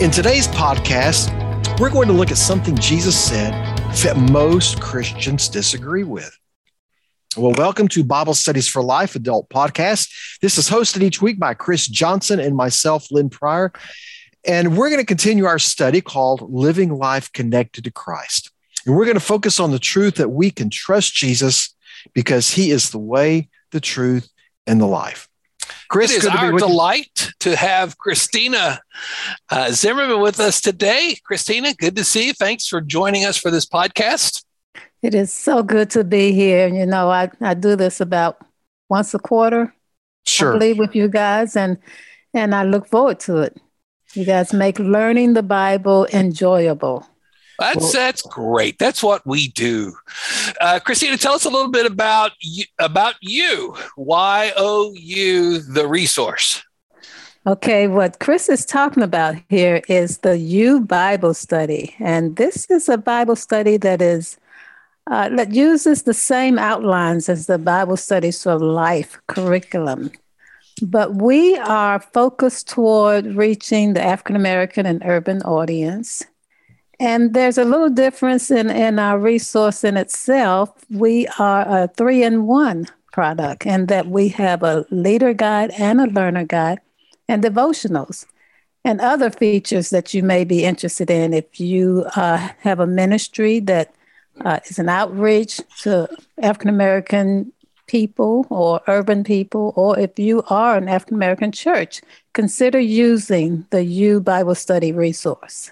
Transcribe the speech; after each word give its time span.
In 0.00 0.10
today's 0.10 0.48
podcast, 0.48 1.28
we're 1.78 1.90
going 1.90 2.08
to 2.08 2.14
look 2.14 2.30
at 2.30 2.38
something 2.38 2.74
Jesus 2.74 3.22
said 3.22 3.52
that 4.02 4.16
most 4.16 4.80
Christians 4.80 5.46
disagree 5.46 6.04
with. 6.04 6.34
Well, 7.36 7.52
welcome 7.58 7.86
to 7.88 8.02
Bible 8.02 8.32
Studies 8.32 8.66
for 8.66 8.82
Life 8.82 9.14
Adult 9.14 9.50
Podcast. 9.50 10.10
This 10.40 10.56
is 10.56 10.70
hosted 10.70 11.02
each 11.02 11.20
week 11.20 11.38
by 11.38 11.52
Chris 11.52 11.86
Johnson 11.86 12.40
and 12.40 12.56
myself, 12.56 13.08
Lynn 13.10 13.28
Pryor. 13.28 13.74
And 14.46 14.74
we're 14.74 14.88
going 14.88 15.02
to 15.02 15.06
continue 15.06 15.44
our 15.44 15.58
study 15.58 16.00
called 16.00 16.50
Living 16.50 16.94
Life 16.94 17.30
Connected 17.34 17.84
to 17.84 17.90
Christ. 17.90 18.50
And 18.86 18.96
we're 18.96 19.04
going 19.04 19.18
to 19.18 19.20
focus 19.20 19.60
on 19.60 19.70
the 19.70 19.78
truth 19.78 20.14
that 20.14 20.30
we 20.30 20.50
can 20.50 20.70
trust 20.70 21.14
Jesus 21.14 21.76
because 22.14 22.48
he 22.48 22.70
is 22.70 22.88
the 22.88 22.98
way, 22.98 23.50
the 23.70 23.80
truth, 23.80 24.30
and 24.66 24.80
the 24.80 24.86
life. 24.86 25.28
Chris, 25.88 26.12
it 26.12 26.24
is 26.24 26.26
our 26.26 26.52
delight 26.52 27.10
you. 27.16 27.30
to 27.40 27.56
have 27.56 27.98
Christina 27.98 28.80
uh, 29.50 29.70
Zimmerman 29.72 30.20
with 30.20 30.40
us 30.40 30.60
today. 30.60 31.16
Christina, 31.24 31.74
good 31.74 31.96
to 31.96 32.04
see 32.04 32.28
you. 32.28 32.32
Thanks 32.32 32.66
for 32.66 32.80
joining 32.80 33.24
us 33.24 33.36
for 33.36 33.50
this 33.50 33.66
podcast. 33.66 34.44
It 35.02 35.14
is 35.14 35.32
so 35.32 35.62
good 35.62 35.90
to 35.90 36.04
be 36.04 36.32
here. 36.32 36.68
You 36.68 36.86
know, 36.86 37.10
I, 37.10 37.30
I 37.40 37.54
do 37.54 37.76
this 37.76 38.00
about 38.00 38.38
once 38.88 39.14
a 39.14 39.18
quarter. 39.18 39.74
Sure. 40.26 40.54
I 40.54 40.58
believe 40.58 40.78
with 40.78 40.94
you 40.94 41.08
guys 41.08 41.56
and 41.56 41.78
and 42.34 42.54
I 42.54 42.64
look 42.64 42.86
forward 42.86 43.18
to 43.20 43.38
it. 43.38 43.60
You 44.14 44.24
guys 44.24 44.52
make 44.52 44.78
learning 44.78 45.34
the 45.34 45.42
Bible 45.42 46.06
enjoyable. 46.12 47.06
That's 47.60 47.76
well, 47.76 47.92
that's 47.92 48.22
great. 48.22 48.78
That's 48.78 49.02
what 49.02 49.24
we 49.26 49.48
do. 49.48 49.94
Uh, 50.62 50.80
Christina, 50.80 51.18
tell 51.18 51.34
us 51.34 51.44
a 51.44 51.50
little 51.50 51.70
bit 51.70 51.84
about 51.84 52.32
you, 52.40 52.64
about 52.78 53.16
you. 53.20 53.76
Y 53.96 54.52
O 54.56 54.94
YOU, 54.96 55.58
the 55.58 55.86
resource. 55.86 56.62
Okay, 57.46 57.86
what 57.86 58.18
Chris 58.18 58.48
is 58.48 58.64
talking 58.64 59.02
about 59.02 59.34
here 59.50 59.82
is 59.88 60.18
the 60.18 60.38
U 60.38 60.80
Bible 60.80 61.34
study, 61.34 61.94
and 61.98 62.36
this 62.36 62.68
is 62.70 62.88
a 62.88 62.96
Bible 62.96 63.36
study 63.36 63.76
that 63.76 64.00
is 64.00 64.38
uh, 65.10 65.28
that 65.30 65.52
uses 65.52 66.02
the 66.02 66.14
same 66.14 66.58
outlines 66.58 67.28
as 67.28 67.46
the 67.46 67.58
Bible 67.58 67.96
Studies 67.96 68.42
for 68.42 68.58
Life 68.58 69.18
curriculum. 69.26 70.12
But 70.82 71.16
we 71.16 71.58
are 71.58 72.00
focused 72.00 72.68
toward 72.68 73.26
reaching 73.26 73.92
the 73.92 74.02
African 74.02 74.36
American 74.36 74.86
and 74.86 75.02
urban 75.04 75.42
audience. 75.42 76.22
And 77.00 77.32
there's 77.32 77.56
a 77.56 77.64
little 77.64 77.88
difference 77.88 78.50
in, 78.50 78.68
in 78.68 78.98
our 78.98 79.18
resource 79.18 79.84
in 79.84 79.96
itself. 79.96 80.70
We 80.90 81.26
are 81.38 81.62
a 81.66 81.88
three 81.88 82.22
in 82.22 82.46
one 82.46 82.88
product, 83.10 83.66
and 83.66 83.88
that 83.88 84.08
we 84.08 84.28
have 84.28 84.62
a 84.62 84.84
leader 84.90 85.32
guide 85.32 85.70
and 85.78 85.98
a 85.98 86.06
learner 86.06 86.44
guide 86.44 86.78
and 87.26 87.42
devotionals 87.42 88.26
and 88.84 89.00
other 89.00 89.30
features 89.30 89.88
that 89.90 90.12
you 90.12 90.22
may 90.22 90.44
be 90.44 90.62
interested 90.64 91.10
in. 91.10 91.32
If 91.32 91.58
you 91.58 92.04
uh, 92.16 92.36
have 92.60 92.80
a 92.80 92.86
ministry 92.86 93.60
that 93.60 93.94
uh, 94.44 94.60
is 94.66 94.78
an 94.78 94.90
outreach 94.90 95.60
to 95.82 96.06
African 96.42 96.68
American 96.68 97.50
people 97.86 98.46
or 98.50 98.82
urban 98.88 99.24
people, 99.24 99.72
or 99.74 99.98
if 99.98 100.18
you 100.18 100.42
are 100.50 100.76
an 100.76 100.88
African 100.88 101.16
American 101.16 101.50
church, 101.50 102.02
consider 102.34 102.78
using 102.78 103.66
the 103.70 103.84
YOU 103.84 104.20
Bible 104.20 104.54
Study 104.54 104.92
resource. 104.92 105.70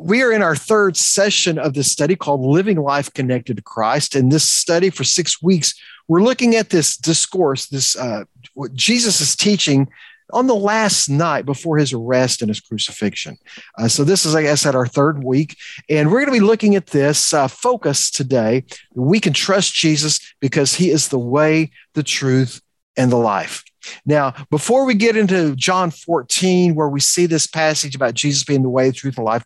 We 0.00 0.22
are 0.22 0.30
in 0.30 0.42
our 0.42 0.54
third 0.54 0.96
session 0.96 1.58
of 1.58 1.74
this 1.74 1.90
study 1.90 2.14
called 2.14 2.40
Living 2.40 2.76
Life 2.76 3.12
Connected 3.14 3.56
to 3.56 3.62
Christ. 3.64 4.14
In 4.14 4.28
this 4.28 4.48
study 4.48 4.90
for 4.90 5.02
six 5.02 5.42
weeks, 5.42 5.74
we're 6.06 6.22
looking 6.22 6.54
at 6.54 6.70
this 6.70 6.96
discourse, 6.96 7.66
this 7.66 7.96
uh, 7.96 8.22
what 8.54 8.72
Jesus 8.74 9.20
is 9.20 9.34
teaching 9.34 9.88
on 10.32 10.46
the 10.46 10.54
last 10.54 11.08
night 11.08 11.46
before 11.46 11.78
his 11.78 11.92
arrest 11.92 12.42
and 12.42 12.48
his 12.48 12.60
crucifixion. 12.60 13.38
Uh, 13.76 13.88
so 13.88 14.04
this 14.04 14.24
is, 14.24 14.36
I 14.36 14.42
guess, 14.42 14.64
at 14.64 14.76
our 14.76 14.86
third 14.86 15.24
week, 15.24 15.56
and 15.90 16.12
we're 16.12 16.20
going 16.20 16.32
to 16.32 16.40
be 16.40 16.46
looking 16.46 16.76
at 16.76 16.86
this 16.86 17.34
uh, 17.34 17.48
focus 17.48 18.08
today. 18.08 18.62
We 18.94 19.18
can 19.18 19.32
trust 19.32 19.74
Jesus 19.74 20.20
because 20.38 20.76
he 20.76 20.90
is 20.90 21.08
the 21.08 21.18
way, 21.18 21.72
the 21.94 22.04
truth, 22.04 22.62
and 22.96 23.10
the 23.10 23.16
life. 23.16 23.64
Now, 24.06 24.34
before 24.50 24.84
we 24.84 24.94
get 24.94 25.16
into 25.16 25.54
John 25.56 25.90
14, 25.90 26.74
where 26.74 26.88
we 26.88 27.00
see 27.00 27.26
this 27.26 27.46
passage 27.46 27.94
about 27.94 28.14
Jesus 28.14 28.44
being 28.44 28.62
the 28.62 28.68
way, 28.68 28.88
the 28.88 28.94
truth, 28.94 29.16
and 29.16 29.24
life, 29.24 29.44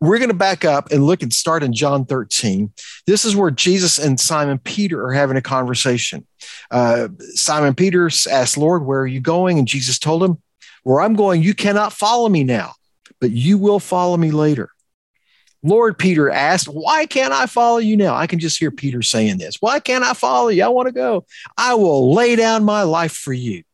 we're 0.00 0.18
going 0.18 0.30
to 0.30 0.34
back 0.34 0.64
up 0.64 0.90
and 0.90 1.06
look 1.06 1.22
and 1.22 1.32
start 1.32 1.62
in 1.62 1.74
John 1.74 2.06
13. 2.06 2.72
This 3.06 3.24
is 3.24 3.36
where 3.36 3.50
Jesus 3.50 3.98
and 3.98 4.18
Simon 4.18 4.58
Peter 4.58 5.04
are 5.04 5.12
having 5.12 5.36
a 5.36 5.42
conversation. 5.42 6.26
Uh, 6.70 7.08
Simon 7.34 7.74
Peter 7.74 8.10
asked, 8.30 8.56
Lord, 8.56 8.84
where 8.86 9.00
are 9.00 9.06
you 9.06 9.20
going? 9.20 9.58
And 9.58 9.68
Jesus 9.68 9.98
told 9.98 10.22
him, 10.22 10.38
Where 10.84 11.02
I'm 11.02 11.14
going, 11.14 11.42
you 11.42 11.54
cannot 11.54 11.92
follow 11.92 12.28
me 12.28 12.44
now, 12.44 12.72
but 13.20 13.30
you 13.30 13.58
will 13.58 13.78
follow 13.78 14.16
me 14.16 14.30
later. 14.30 14.70
Lord, 15.62 15.98
Peter 15.98 16.30
asked, 16.30 16.66
Why 16.66 17.04
can't 17.04 17.34
I 17.34 17.44
follow 17.44 17.78
you 17.78 17.96
now? 17.96 18.14
I 18.14 18.26
can 18.26 18.38
just 18.38 18.58
hear 18.58 18.70
Peter 18.70 19.02
saying 19.02 19.36
this. 19.36 19.56
Why 19.60 19.80
can't 19.80 20.04
I 20.04 20.14
follow 20.14 20.48
you? 20.48 20.64
I 20.64 20.68
want 20.68 20.86
to 20.86 20.92
go. 20.92 21.26
I 21.58 21.74
will 21.74 22.14
lay 22.14 22.36
down 22.36 22.64
my 22.64 22.82
life 22.82 23.12
for 23.12 23.34
you. 23.34 23.64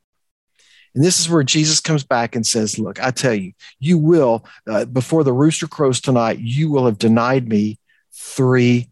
And 0.96 1.04
this 1.04 1.20
is 1.20 1.28
where 1.28 1.42
Jesus 1.42 1.78
comes 1.78 2.04
back 2.04 2.34
and 2.34 2.46
says, 2.46 2.78
Look, 2.78 3.02
I 3.02 3.10
tell 3.10 3.34
you, 3.34 3.52
you 3.78 3.98
will, 3.98 4.46
uh, 4.66 4.86
before 4.86 5.24
the 5.24 5.32
rooster 5.32 5.68
crows 5.68 6.00
tonight, 6.00 6.38
you 6.38 6.70
will 6.70 6.86
have 6.86 6.96
denied 6.96 7.46
me 7.46 7.78
three 8.14 8.88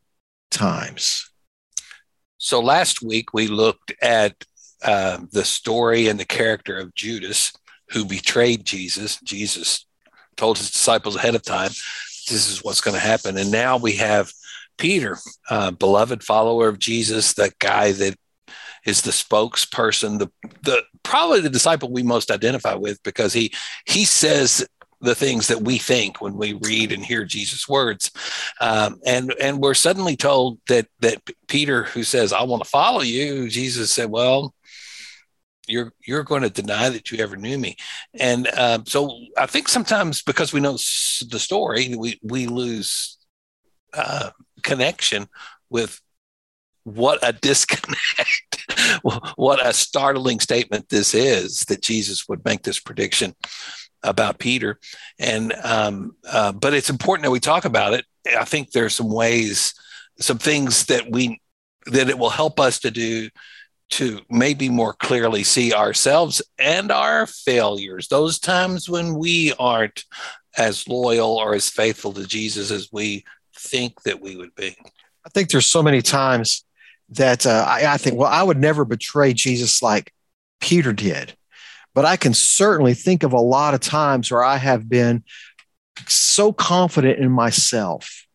times. 0.51 1.31
So 2.37 2.61
last 2.61 3.01
week 3.01 3.33
we 3.33 3.47
looked 3.47 3.95
at 4.03 4.45
uh, 4.83 5.21
the 5.33 5.47
story 5.47 6.09
and 6.09 6.21
the 6.21 6.27
character 6.27 6.77
of 6.77 6.95
Judas, 6.95 7.55
who 7.89 8.05
betrayed 8.05 8.67
Jesus. 8.67 9.19
Jesus 9.23 9.87
told 10.37 10.59
his 10.59 10.71
disciples 10.71 11.17
ahead 11.17 11.35
of 11.35 11.43
time, 11.43 11.71
this 11.71 12.51
is 12.51 12.63
what's 12.63 12.83
going 12.83 12.97
to 12.97 13.01
happen. 13.01 13.39
And 13.39 13.51
now 13.51 13.79
we 13.79 13.93
have 13.93 14.31
Peter, 14.77 15.17
uh, 15.49 15.71
beloved 15.71 16.23
follower 16.23 16.69
of 16.69 16.79
Jesus, 16.79 17.33
the 17.33 17.51
guy 17.61 17.93
that 17.93 18.19
is 18.87 19.03
the 19.03 19.11
spokesperson, 19.11 20.19
the 20.19 20.31
the 20.63 20.83
probably 21.03 21.41
the 21.41 21.51
disciple 21.51 21.91
we 21.91 22.03
most 22.03 22.31
identify 22.31 22.75
with 22.75 23.03
because 23.03 23.33
he 23.33 23.53
he 23.87 24.05
says 24.05 24.67
the 25.01 25.15
things 25.15 25.49
that 25.49 25.63
we 25.63 25.79
think 25.79 26.21
when 26.21 26.37
we 26.37 26.55
read 26.55 26.91
and 26.91 27.05
hear 27.05 27.25
Jesus' 27.25 27.69
words, 27.69 28.11
um, 28.61 29.01
and 29.05 29.35
and 29.41 29.61
we're 29.61 29.75
suddenly 29.75 30.17
told 30.17 30.59
that 30.69 30.87
that 31.01 31.23
Peter, 31.49 31.85
who 31.85 32.03
says, 32.03 32.33
"I 32.33 32.43
want 32.43 32.63
to 32.63 32.69
follow 32.69 33.01
you," 33.03 33.49
Jesus 33.49 33.93
said, 33.93 34.11
"Well." 34.11 34.55
You're 35.67 35.95
you're 36.07 36.25
going 36.25 36.43
to 36.43 36.51
deny 36.51 36.91
that 36.91 37.11
you 37.11 37.21
ever 37.21 37.37
knew 37.37 37.57
me, 37.57 37.79
and 38.13 38.47
um, 38.49 38.85
so 38.85 39.19
I 39.39 39.47
think 39.47 39.71
sometimes 39.71 40.21
because 40.21 40.53
we 40.53 40.61
know 40.61 40.73
the 40.75 41.39
story, 41.39 41.95
we 41.97 42.21
we 42.23 42.47
lose 42.47 43.17
uh, 43.95 44.29
connection 44.63 45.27
with 45.71 46.03
what 46.85 47.19
a 47.23 47.33
disconnect 47.43 48.67
what 49.37 49.65
a 49.65 49.73
startling 49.73 50.41
statement 50.41 50.89
this 50.89 51.15
is 51.15 51.65
that 51.65 51.83
jesus 51.83 52.29
would 52.29 52.45
make 52.45 52.63
this 52.63 52.79
prediction 52.79 53.35
about 54.05 54.39
peter. 54.39 54.79
And 55.19 55.53
um, 55.65 56.15
uh, 56.29 56.53
but 56.53 56.75
it's 56.75 56.91
important 56.91 57.25
that 57.25 57.31
we 57.31 57.41
talk 57.41 57.65
about 57.65 57.95
it. 57.95 58.05
I 58.39 58.45
think 58.45 58.71
there's 58.71 58.95
some 58.95 59.11
ways 59.11 59.75
some 60.21 60.39
things 60.39 60.87
that 60.87 61.11
we 61.11 61.41
that 61.87 62.09
it 62.09 62.19
will 62.19 62.31
help 62.31 62.61
us 62.61 62.79
to 62.81 62.91
do 62.91 63.29
to 63.91 64.21
maybe 64.31 64.69
more 64.69 64.95
clearly 64.95 65.43
see 65.43 65.75
ourselves 65.75 66.41
and 66.59 66.91
our 66.91 67.27
failures 67.27 68.09
those 68.09 68.39
times 68.39 68.89
when 68.89 69.15
we 69.19 69.53
aren't 69.59 70.05
as 70.57 70.89
loyal 70.89 71.37
or 71.37 71.55
as 71.55 71.69
faithful 71.69 72.13
to 72.13 72.27
jesus 72.27 72.71
as 72.71 72.89
we 72.93 73.25
think 73.57 74.03
that 74.03 74.21
we 74.21 74.37
would 74.37 74.55
be. 74.55 74.77
I 75.27 75.31
think 75.31 75.51
there's 75.51 75.67
so 75.67 75.83
many 75.83 76.01
times 76.01 76.65
that 77.11 77.47
uh, 77.47 77.65
I, 77.67 77.95
I 77.95 77.97
think, 77.97 78.17
well, 78.17 78.31
I 78.31 78.43
would 78.43 78.59
never 78.59 78.85
betray 78.85 79.33
Jesus 79.33 79.83
like 79.83 80.13
Peter 80.61 80.93
did. 80.93 81.37
But 81.95 82.05
I 82.05 82.17
can 82.17 82.35
certainly 82.35 82.95
think 82.95 83.23
of 83.23 83.33
a 83.33 83.41
lot 83.41 83.75
of 83.75 83.81
times 83.81 84.31
where 84.31 84.43
I 84.43 84.57
have 84.57 84.89
been 84.89 85.23
so 86.09 86.53
confident 86.53 87.19
in 87.19 87.31
myself 87.31 88.27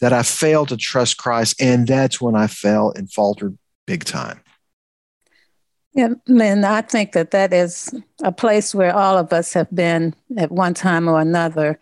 that 0.00 0.12
I 0.12 0.22
failed 0.22 0.68
to 0.68 0.76
trust 0.76 1.16
Christ. 1.16 1.60
And 1.60 1.86
that's 1.86 2.20
when 2.20 2.36
I 2.36 2.46
fell 2.46 2.92
and 2.94 3.12
faltered 3.12 3.58
big 3.86 4.04
time. 4.04 4.40
Yeah, 5.92 6.10
Lynn, 6.28 6.64
I 6.64 6.82
think 6.82 7.12
that 7.12 7.32
that 7.32 7.52
is 7.52 7.92
a 8.22 8.30
place 8.30 8.74
where 8.74 8.94
all 8.94 9.18
of 9.18 9.32
us 9.32 9.52
have 9.54 9.74
been 9.74 10.14
at 10.38 10.52
one 10.52 10.72
time 10.72 11.08
or 11.08 11.20
another 11.20 11.80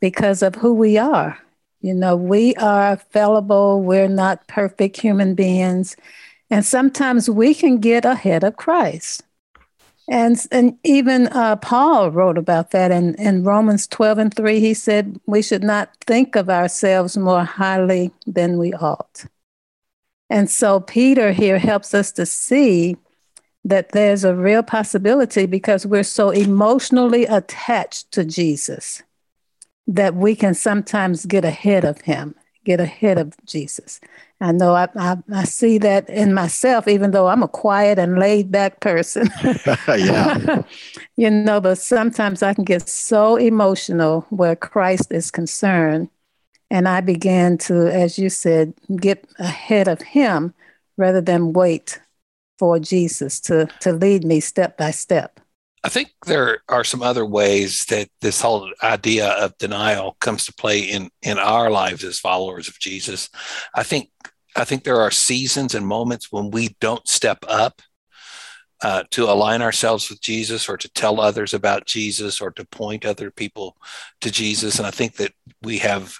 because 0.00 0.42
of 0.42 0.54
who 0.54 0.72
we 0.72 0.96
are. 0.96 1.38
You 1.80 1.94
know, 1.94 2.14
we 2.14 2.54
are 2.56 2.96
fallible, 2.96 3.82
we're 3.82 4.08
not 4.08 4.46
perfect 4.48 4.98
human 4.98 5.34
beings. 5.34 5.96
And 6.50 6.64
sometimes 6.64 7.30
we 7.30 7.54
can 7.54 7.78
get 7.78 8.04
ahead 8.04 8.44
of 8.44 8.56
Christ. 8.56 9.22
And, 10.08 10.44
and 10.50 10.76
even 10.82 11.28
uh, 11.28 11.56
Paul 11.56 12.10
wrote 12.10 12.36
about 12.36 12.72
that 12.72 12.90
in, 12.90 13.14
in 13.14 13.44
Romans 13.44 13.86
12 13.86 14.18
and 14.18 14.34
3. 14.34 14.58
He 14.58 14.74
said, 14.74 15.20
We 15.26 15.40
should 15.40 15.62
not 15.62 15.90
think 16.00 16.34
of 16.34 16.50
ourselves 16.50 17.16
more 17.16 17.44
highly 17.44 18.10
than 18.26 18.58
we 18.58 18.72
ought. 18.74 19.24
And 20.28 20.50
so 20.50 20.80
Peter 20.80 21.32
here 21.32 21.58
helps 21.58 21.94
us 21.94 22.12
to 22.12 22.26
see 22.26 22.96
that 23.64 23.90
there's 23.90 24.24
a 24.24 24.34
real 24.34 24.62
possibility 24.62 25.46
because 25.46 25.86
we're 25.86 26.02
so 26.02 26.30
emotionally 26.30 27.24
attached 27.26 28.10
to 28.12 28.24
Jesus 28.24 29.02
that 29.90 30.14
we 30.14 30.36
can 30.36 30.54
sometimes 30.54 31.26
get 31.26 31.44
ahead 31.44 31.84
of 31.84 32.00
him, 32.02 32.36
get 32.64 32.78
ahead 32.78 33.18
of 33.18 33.34
Jesus. 33.44 34.00
I 34.40 34.52
know 34.52 34.72
I, 34.74 34.88
I, 34.96 35.16
I, 35.34 35.44
see 35.44 35.78
that 35.78 36.08
in 36.08 36.32
myself, 36.32 36.86
even 36.86 37.10
though 37.10 37.26
I'm 37.26 37.42
a 37.42 37.48
quiet 37.48 37.98
and 37.98 38.18
laid 38.18 38.52
back 38.52 38.78
person. 38.80 39.28
yeah. 39.88 40.62
you 41.16 41.28
know, 41.28 41.60
but 41.60 41.76
sometimes 41.76 42.42
I 42.42 42.54
can 42.54 42.64
get 42.64 42.88
so 42.88 43.34
emotional 43.34 44.26
where 44.30 44.54
Christ 44.54 45.10
is 45.10 45.30
concerned. 45.30 46.08
And 46.70 46.86
I 46.88 47.00
began 47.00 47.58
to, 47.58 47.92
as 47.92 48.16
you 48.16 48.30
said, 48.30 48.72
get 48.96 49.26
ahead 49.40 49.88
of 49.88 50.00
him 50.00 50.54
rather 50.96 51.20
than 51.20 51.52
wait 51.52 52.00
for 52.60 52.78
Jesus 52.78 53.40
to, 53.40 53.66
to 53.80 53.92
lead 53.92 54.24
me 54.24 54.38
step 54.38 54.78
by 54.78 54.92
step. 54.92 55.40
I 55.82 55.88
think 55.88 56.10
there 56.26 56.62
are 56.68 56.84
some 56.84 57.02
other 57.02 57.24
ways 57.24 57.86
that 57.86 58.08
this 58.20 58.40
whole 58.40 58.70
idea 58.82 59.28
of 59.28 59.56
denial 59.56 60.16
comes 60.20 60.44
to 60.44 60.52
play 60.52 60.80
in 60.80 61.10
in 61.22 61.38
our 61.38 61.70
lives 61.70 62.04
as 62.04 62.18
followers 62.18 62.68
of 62.68 62.78
Jesus. 62.78 63.30
I 63.74 63.82
think 63.82 64.10
I 64.56 64.64
think 64.64 64.84
there 64.84 65.00
are 65.00 65.10
seasons 65.10 65.74
and 65.74 65.86
moments 65.86 66.30
when 66.30 66.50
we 66.50 66.76
don't 66.80 67.06
step 67.08 67.38
up 67.48 67.80
uh, 68.82 69.04
to 69.10 69.24
align 69.24 69.62
ourselves 69.62 70.08
with 70.08 70.20
Jesus 70.20 70.68
or 70.68 70.76
to 70.76 70.88
tell 70.92 71.20
others 71.20 71.54
about 71.54 71.86
Jesus 71.86 72.40
or 72.40 72.50
to 72.52 72.64
point 72.64 73.04
other 73.04 73.30
people 73.30 73.76
to 74.20 74.30
Jesus. 74.30 74.78
And 74.78 74.86
I 74.86 74.90
think 74.90 75.16
that 75.16 75.32
we 75.62 75.78
have 75.78 76.14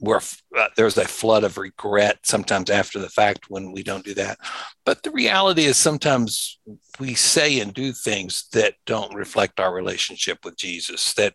where 0.00 0.20
uh, 0.56 0.68
there's 0.76 0.96
a 0.96 1.04
flood 1.04 1.44
of 1.44 1.58
regret 1.58 2.18
sometimes 2.24 2.70
after 2.70 2.98
the 2.98 3.08
fact 3.08 3.50
when 3.50 3.70
we 3.70 3.82
don't 3.82 4.04
do 4.04 4.14
that. 4.14 4.38
But 4.84 5.02
the 5.02 5.10
reality 5.10 5.64
is 5.64 5.76
sometimes 5.76 6.58
we 6.98 7.14
say 7.14 7.60
and 7.60 7.72
do 7.72 7.92
things 7.92 8.48
that 8.52 8.74
don't 8.86 9.14
reflect 9.14 9.60
our 9.60 9.72
relationship 9.72 10.38
with 10.44 10.56
Jesus. 10.56 11.14
That 11.14 11.34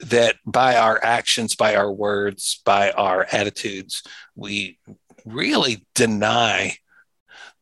that 0.00 0.36
by 0.46 0.76
our 0.76 1.02
actions, 1.02 1.54
by 1.54 1.74
our 1.74 1.92
words, 1.92 2.60
by 2.64 2.92
our 2.92 3.26
attitudes, 3.30 4.02
we 4.34 4.78
really 5.24 5.86
deny 5.94 6.76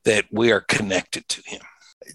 that 0.04 0.26
we 0.30 0.52
are 0.52 0.60
connected 0.60 1.28
to 1.28 1.42
Him 1.46 1.62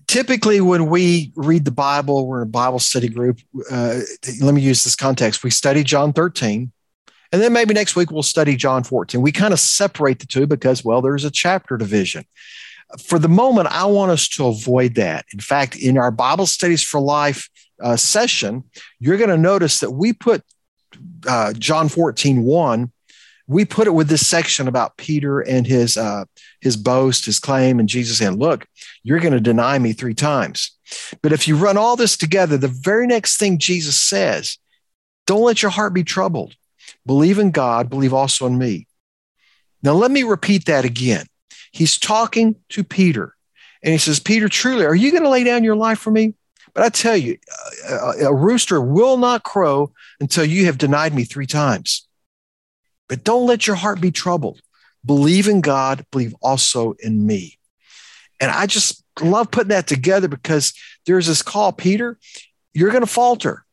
typically 0.08 0.62
when 0.62 0.90
we 0.90 1.32
read 1.36 1.66
the 1.66 1.72
bible 1.72 2.28
we're 2.28 2.42
in 2.42 2.48
a 2.48 2.52
bible 2.52 2.80
study 2.80 3.08
group 3.08 3.40
uh, 3.72 4.00
let 4.42 4.54
me 4.54 4.62
use 4.62 4.84
this 4.84 4.96
context 4.96 5.44
we 5.44 5.50
study 5.50 5.84
john 5.84 6.12
13 6.12 6.72
and 7.38 7.44
then 7.44 7.54
maybe 7.54 7.76
next 7.76 7.96
week 7.96 8.10
we'll 8.10 8.24
study 8.24 8.56
John 8.56 8.84
14. 8.84 9.22
We 9.22 9.32
kind 9.32 9.54
of 9.54 9.60
separate 9.60 10.18
the 10.18 10.26
two 10.26 10.48
because, 10.48 10.84
well, 10.84 11.04
there's 11.04 11.24
a 11.24 11.30
chapter 11.30 11.78
division. 11.78 12.26
For 12.98 13.20
the 13.20 13.30
moment, 13.30 13.68
I 13.68 13.86
want 13.86 14.10
us 14.10 14.28
to 14.30 14.48
avoid 14.48 14.96
that. 14.96 15.24
In 15.32 15.40
fact, 15.40 15.76
in 15.76 16.00
our 16.00 16.10
Bible 16.10 16.48
Studies 16.48 16.84
for 16.84 17.00
Life 17.00 17.48
uh, 17.80 17.96
session, 17.96 18.64
you're 19.00 19.18
going 19.18 19.30
to 19.30 19.38
notice 19.38 19.82
that 19.82 19.92
we 19.92 20.14
put 20.14 20.44
uh, 21.28 21.54
John 21.54 21.90
14, 21.90 22.42
1, 22.42 22.92
we 23.46 23.66
put 23.66 23.86
it 23.86 23.94
with 23.94 24.08
this 24.08 24.26
section 24.26 24.68
about 24.68 24.98
Peter 24.98 25.40
and 25.40 25.68
his 25.68 25.96
uh, 25.96 26.26
his 26.60 26.76
boast, 26.76 27.28
his 27.28 27.38
claim, 27.38 27.80
and 27.80 27.88
Jesus 27.88 28.18
saying, 28.18 28.40
"Look, 28.40 28.66
you're 29.04 29.20
going 29.20 29.34
to 29.34 29.40
deny 29.40 29.78
me 29.78 29.94
three 29.94 30.16
times." 30.16 30.76
But 31.22 31.34
if 31.34 31.48
you 31.48 31.56
run 31.56 31.78
all 31.78 31.96
this 31.96 32.18
together, 32.18 32.58
the 32.58 32.68
very 32.68 33.06
next 33.06 33.38
thing 33.38 33.60
Jesus 33.60 33.96
says, 33.96 34.58
"Don't 35.28 35.44
let 35.44 35.62
your 35.62 35.70
heart 35.70 35.94
be 35.94 36.04
troubled. 36.04 36.56
Believe 37.08 37.40
in 37.40 37.50
God, 37.52 37.90
believe 37.90 38.14
also 38.14 38.46
in 38.46 38.58
me. 38.58 38.86
Now, 39.82 39.94
let 39.94 40.12
me 40.12 40.24
repeat 40.24 40.66
that 40.66 40.86
again. 40.86 41.26
He's 41.72 41.98
talking 41.98 42.58
to 42.70 42.84
Peter, 42.84 43.34
and 43.82 43.94
he 43.94 43.98
says, 43.98 44.20
Peter, 44.20 44.50
truly, 44.50 44.86
are 44.86 44.96
you 44.96 45.12
going 45.12 45.24
to 45.24 45.30
lay 45.30 45.44
down 45.44 45.64
your 45.64 45.76
life 45.76 46.00
for 46.00 46.12
me? 46.12 46.34
But 46.74 46.84
I 46.84 46.90
tell 46.90 47.16
you, 47.18 47.38
a, 48.22 48.34
rooster 48.34 48.82
will 48.82 49.18
not 49.18 49.44
crow 49.44 49.92
until 50.20 50.46
you 50.46 50.66
have 50.66 50.78
denied 50.78 51.14
me 51.16 51.24
three 51.24 51.48
times. 51.48 52.08
But 53.08 53.24
don't 53.24 53.48
let 53.48 53.66
your 53.66 53.78
heart 53.78 54.02
be 54.02 54.12
troubled. 54.12 54.62
Believe 55.06 55.48
in 55.48 55.62
God, 55.62 56.06
believe 56.12 56.36
also 56.42 56.94
in 57.00 57.26
me. 57.26 57.58
And 58.40 58.52
I 58.52 58.66
just 58.66 59.04
love 59.22 59.50
putting 59.50 59.70
that 59.70 59.88
together 59.88 60.28
because 60.28 60.74
there's 61.06 61.28
this 61.28 61.42
call, 61.42 61.72
Peter, 61.72 62.20
you're 62.74 62.92
going 62.92 63.02
to 63.02 63.08
falter, 63.08 63.66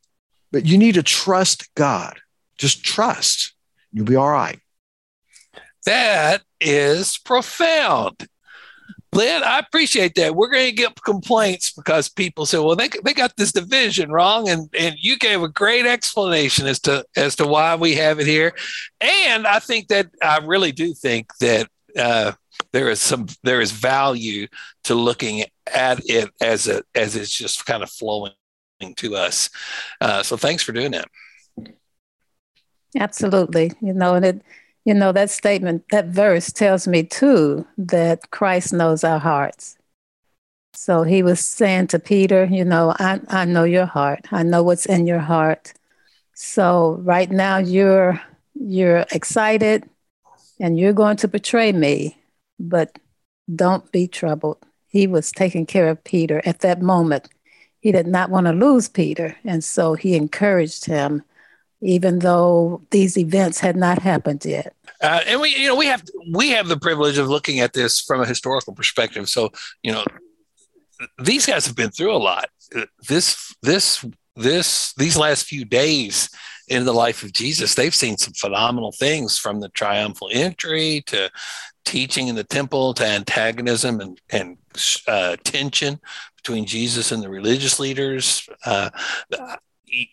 but 0.53 0.65
you 0.65 0.79
need 0.79 0.95
to 0.95 1.03
trust 1.03 1.75
God. 1.75 2.21
Just 2.59 2.85
trust. 2.85 3.55
You'll 3.93 4.07
be 4.07 4.17
all 4.17 4.31
right. 4.31 4.61
That 5.87 6.43
is 6.61 7.19
profound. 7.19 8.29
Lynn, 9.13 9.45
I 9.45 9.61
appreciate 9.61 10.17
that. 10.17 10.35
We're 10.35 10.51
going 10.51 10.71
to 10.71 10.75
get 10.75 11.01
complaints 11.03 11.71
because 11.71 12.09
people 12.09 12.47
say, 12.47 12.59
"Well, 12.59 12.75
they, 12.75 12.89
they 13.05 13.15
got 13.15 13.37
this 13.37 13.53
division 13.53 14.11
wrong," 14.11 14.49
and 14.49 14.69
and 14.77 14.97
you 14.99 15.17
gave 15.17 15.41
a 15.41 15.49
great 15.49 15.87
explanation 15.87 16.67
as 16.67 16.81
to 16.81 17.05
as 17.15 17.37
to 17.37 17.47
why 17.47 17.77
we 17.77 17.95
have 17.95 18.19
it 18.19 18.27
here. 18.27 18.55
And 19.01 19.47
I 19.47 19.61
think 19.61 19.87
that 19.89 20.09
I 20.21 20.39
really 20.39 20.73
do 20.73 20.95
think 20.95 21.29
that 21.39 21.69
uh, 21.97 22.33
there 22.73 22.89
is 22.89 23.01
some 23.01 23.27
there 23.45 23.61
is 23.61 23.71
value 23.71 24.49
to 24.85 24.97
looking 24.97 25.45
at 25.73 26.01
it 26.07 26.31
as 26.41 26.67
a 26.67 26.83
as 26.95 27.15
it's 27.15 27.31
just 27.31 27.67
kind 27.67 27.85
of 27.85 27.91
flowing 27.91 28.33
to 28.97 29.15
us. 29.15 29.49
Uh, 30.01 30.25
so 30.25 30.37
thanks 30.37 30.65
for 30.65 30.73
doing 30.73 30.91
that. 30.91 31.07
Absolutely. 32.99 33.73
You 33.81 33.93
know, 33.93 34.15
and 34.15 34.25
it, 34.25 34.43
you 34.85 34.95
know, 34.95 35.13
that 35.13 35.31
statement, 35.31 35.85
that 35.91 36.07
verse 36.07 36.53
tells 36.53 36.87
me 36.87 37.03
too 37.03 37.67
that 37.79 38.31
Christ 38.31 38.73
knows 38.73 39.05
our 39.05 39.19
hearts. 39.19 39.77
So 40.75 41.03
he 41.03 41.23
was 41.23 41.41
saying 41.41 41.89
to 41.89 41.99
Peter, 41.99 42.45
you 42.45 42.65
know, 42.65 42.95
I, 42.99 43.21
I 43.29 43.45
know 43.45 43.65
your 43.65 43.87
heart. 43.87 44.27
I 44.33 44.43
know 44.43 44.63
what's 44.63 44.87
in 44.87 45.07
your 45.07 45.21
heart. 45.21 45.73
So 46.35 46.99
right 47.03 47.31
now 47.31 47.59
you're 47.59 48.21
you're 48.55 49.05
excited 49.13 49.89
and 50.61 50.79
you're 50.79 50.93
going 50.93 51.17
to 51.19 51.29
betray 51.29 51.73
me, 51.73 52.17
but 52.59 52.99
don't 53.55 53.91
be 53.93 54.07
troubled. 54.09 54.59
He 54.89 55.07
was 55.07 55.33
taking 55.33 55.67
care 55.67 55.89
of 55.89 56.05
Peter 56.05 56.41
at 56.45 56.61
that 56.61 56.83
moment. 56.83 57.29
He 57.81 57.93
did 57.93 58.07
not 58.07 58.31
want 58.31 58.47
to 58.47 58.53
lose 58.53 58.89
Peter. 58.89 59.37
And 59.45 59.63
so 59.65 59.95
he 59.95 60.17
encouraged 60.17 60.87
him 60.87 61.23
even 61.85 62.21
though 62.21 62.83
these 62.91 63.17
events 63.17 63.61
had 63.61 63.77
not 63.77 64.01
happened 64.01 64.45
yet. 64.45 64.75
Uh, 65.01 65.21
and 65.27 65.41
we, 65.41 65.55
you 65.55 65.69
know, 65.69 65.77
we 65.77 65.87
have 65.87 66.03
we 66.33 66.51
have 66.51 66.67
the 66.67 66.79
privilege 66.79 67.19
of 67.19 67.29
looking 67.29 67.61
at 67.61 67.75
this 67.75 68.01
from 68.01 68.23
a 68.23 68.27
historical 68.27 68.73
perspective. 68.73 69.29
So, 69.29 69.51
you 69.83 69.93
know, 69.93 70.05
these 71.23 71.47
guys 71.47 71.67
have 71.67 71.77
been 71.77 71.91
through 71.91 72.15
a 72.15 72.19
lot. 72.19 72.49
This, 73.07 73.55
this, 73.63 74.05
this, 74.37 74.95
these 74.95 75.17
last 75.17 75.45
few 75.47 75.65
days 75.65 76.31
in 76.69 76.85
the 76.85 76.95
life 76.95 77.23
of 77.23 77.33
Jesus, 77.33 77.75
they've 77.75 77.95
seen 77.95 78.17
some 78.17 78.33
phenomenal 78.33 78.93
things 78.93 79.39
from 79.39 79.61
the 79.61 79.69
triumphal 79.69 80.31
entry 80.33 81.03
to 81.07 81.31
teaching 81.85 82.29
in 82.29 82.35
the 82.35 82.45
temple 82.45 82.95
to 82.95 83.05
antagonism 83.05 84.01
and 84.01 84.19
and 84.31 84.57
uh, 85.07 85.37
tension 85.45 86.01
between 86.37 86.65
Jesus 86.65 87.13
and 87.13 87.23
the 87.23 87.29
religious 87.29 87.79
leaders. 87.79 88.49
Uh, 88.65 88.89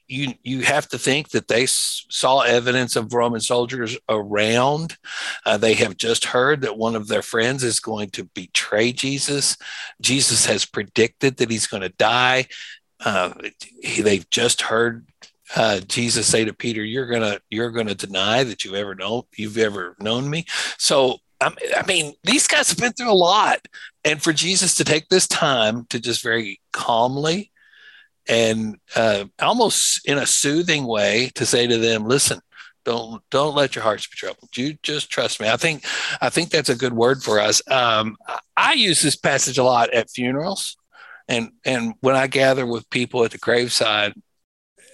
you 0.07 0.33
you 0.43 0.61
have 0.61 0.87
to 0.89 0.97
think 0.97 1.29
that 1.29 1.47
they 1.47 1.65
saw 1.67 2.41
evidence 2.41 2.95
of 2.95 3.13
Roman 3.13 3.41
soldiers 3.41 3.97
around. 4.09 4.97
Uh, 5.45 5.57
they 5.57 5.73
have 5.75 5.97
just 5.97 6.25
heard 6.25 6.61
that 6.61 6.77
one 6.77 6.95
of 6.95 7.07
their 7.07 7.21
friends 7.21 7.63
is 7.63 7.79
going 7.79 8.09
to 8.11 8.25
betray 8.35 8.91
Jesus. 8.91 9.57
Jesus 10.01 10.45
has 10.45 10.65
predicted 10.65 11.37
that 11.37 11.51
he's 11.51 11.67
going 11.67 11.81
to 11.81 11.89
die. 11.89 12.47
Uh, 13.03 13.33
he, 13.81 14.01
they've 14.01 14.29
just 14.29 14.61
heard 14.61 15.07
uh, 15.55 15.79
Jesus 15.81 16.27
say 16.27 16.45
to 16.45 16.53
Peter, 16.53 16.83
"You're 16.83 17.07
gonna 17.07 17.39
you're 17.49 17.71
gonna 17.71 17.95
deny 17.95 18.43
that 18.43 18.63
you 18.63 18.75
ever 18.75 18.95
know 18.95 19.27
you've 19.35 19.57
ever 19.57 19.95
known 19.99 20.29
me." 20.29 20.45
So 20.77 21.19
I 21.41 21.83
mean, 21.87 22.13
these 22.23 22.47
guys 22.47 22.69
have 22.69 22.77
been 22.77 22.93
through 22.93 23.11
a 23.11 23.13
lot, 23.13 23.67
and 24.05 24.21
for 24.21 24.31
Jesus 24.31 24.75
to 24.75 24.83
take 24.83 25.09
this 25.09 25.27
time 25.27 25.85
to 25.89 25.99
just 25.99 26.23
very 26.23 26.59
calmly 26.71 27.51
and 28.27 28.77
uh, 28.95 29.25
almost 29.39 30.07
in 30.07 30.17
a 30.17 30.25
soothing 30.25 30.85
way 30.85 31.31
to 31.35 31.45
say 31.45 31.67
to 31.67 31.77
them, 31.77 32.05
listen, 32.05 32.39
don't 32.83 33.21
don't 33.29 33.55
let 33.55 33.75
your 33.75 33.83
hearts 33.83 34.07
be 34.07 34.15
troubled. 34.15 34.55
You 34.55 34.77
just 34.83 35.09
trust 35.11 35.39
me. 35.39 35.47
I 35.49 35.57
think 35.57 35.85
I 36.19 36.29
think 36.29 36.49
that's 36.49 36.69
a 36.69 36.75
good 36.75 36.93
word 36.93 37.21
for 37.21 37.39
us. 37.39 37.61
Um, 37.69 38.17
I 38.57 38.73
use 38.73 39.01
this 39.01 39.15
passage 39.15 39.57
a 39.57 39.63
lot 39.63 39.93
at 39.93 40.09
funerals, 40.09 40.77
and 41.27 41.51
and 41.65 41.93
when 42.01 42.15
I 42.15 42.27
gather 42.27 42.65
with 42.65 42.89
people 42.89 43.23
at 43.23 43.31
the 43.31 43.37
graveside, 43.37 44.13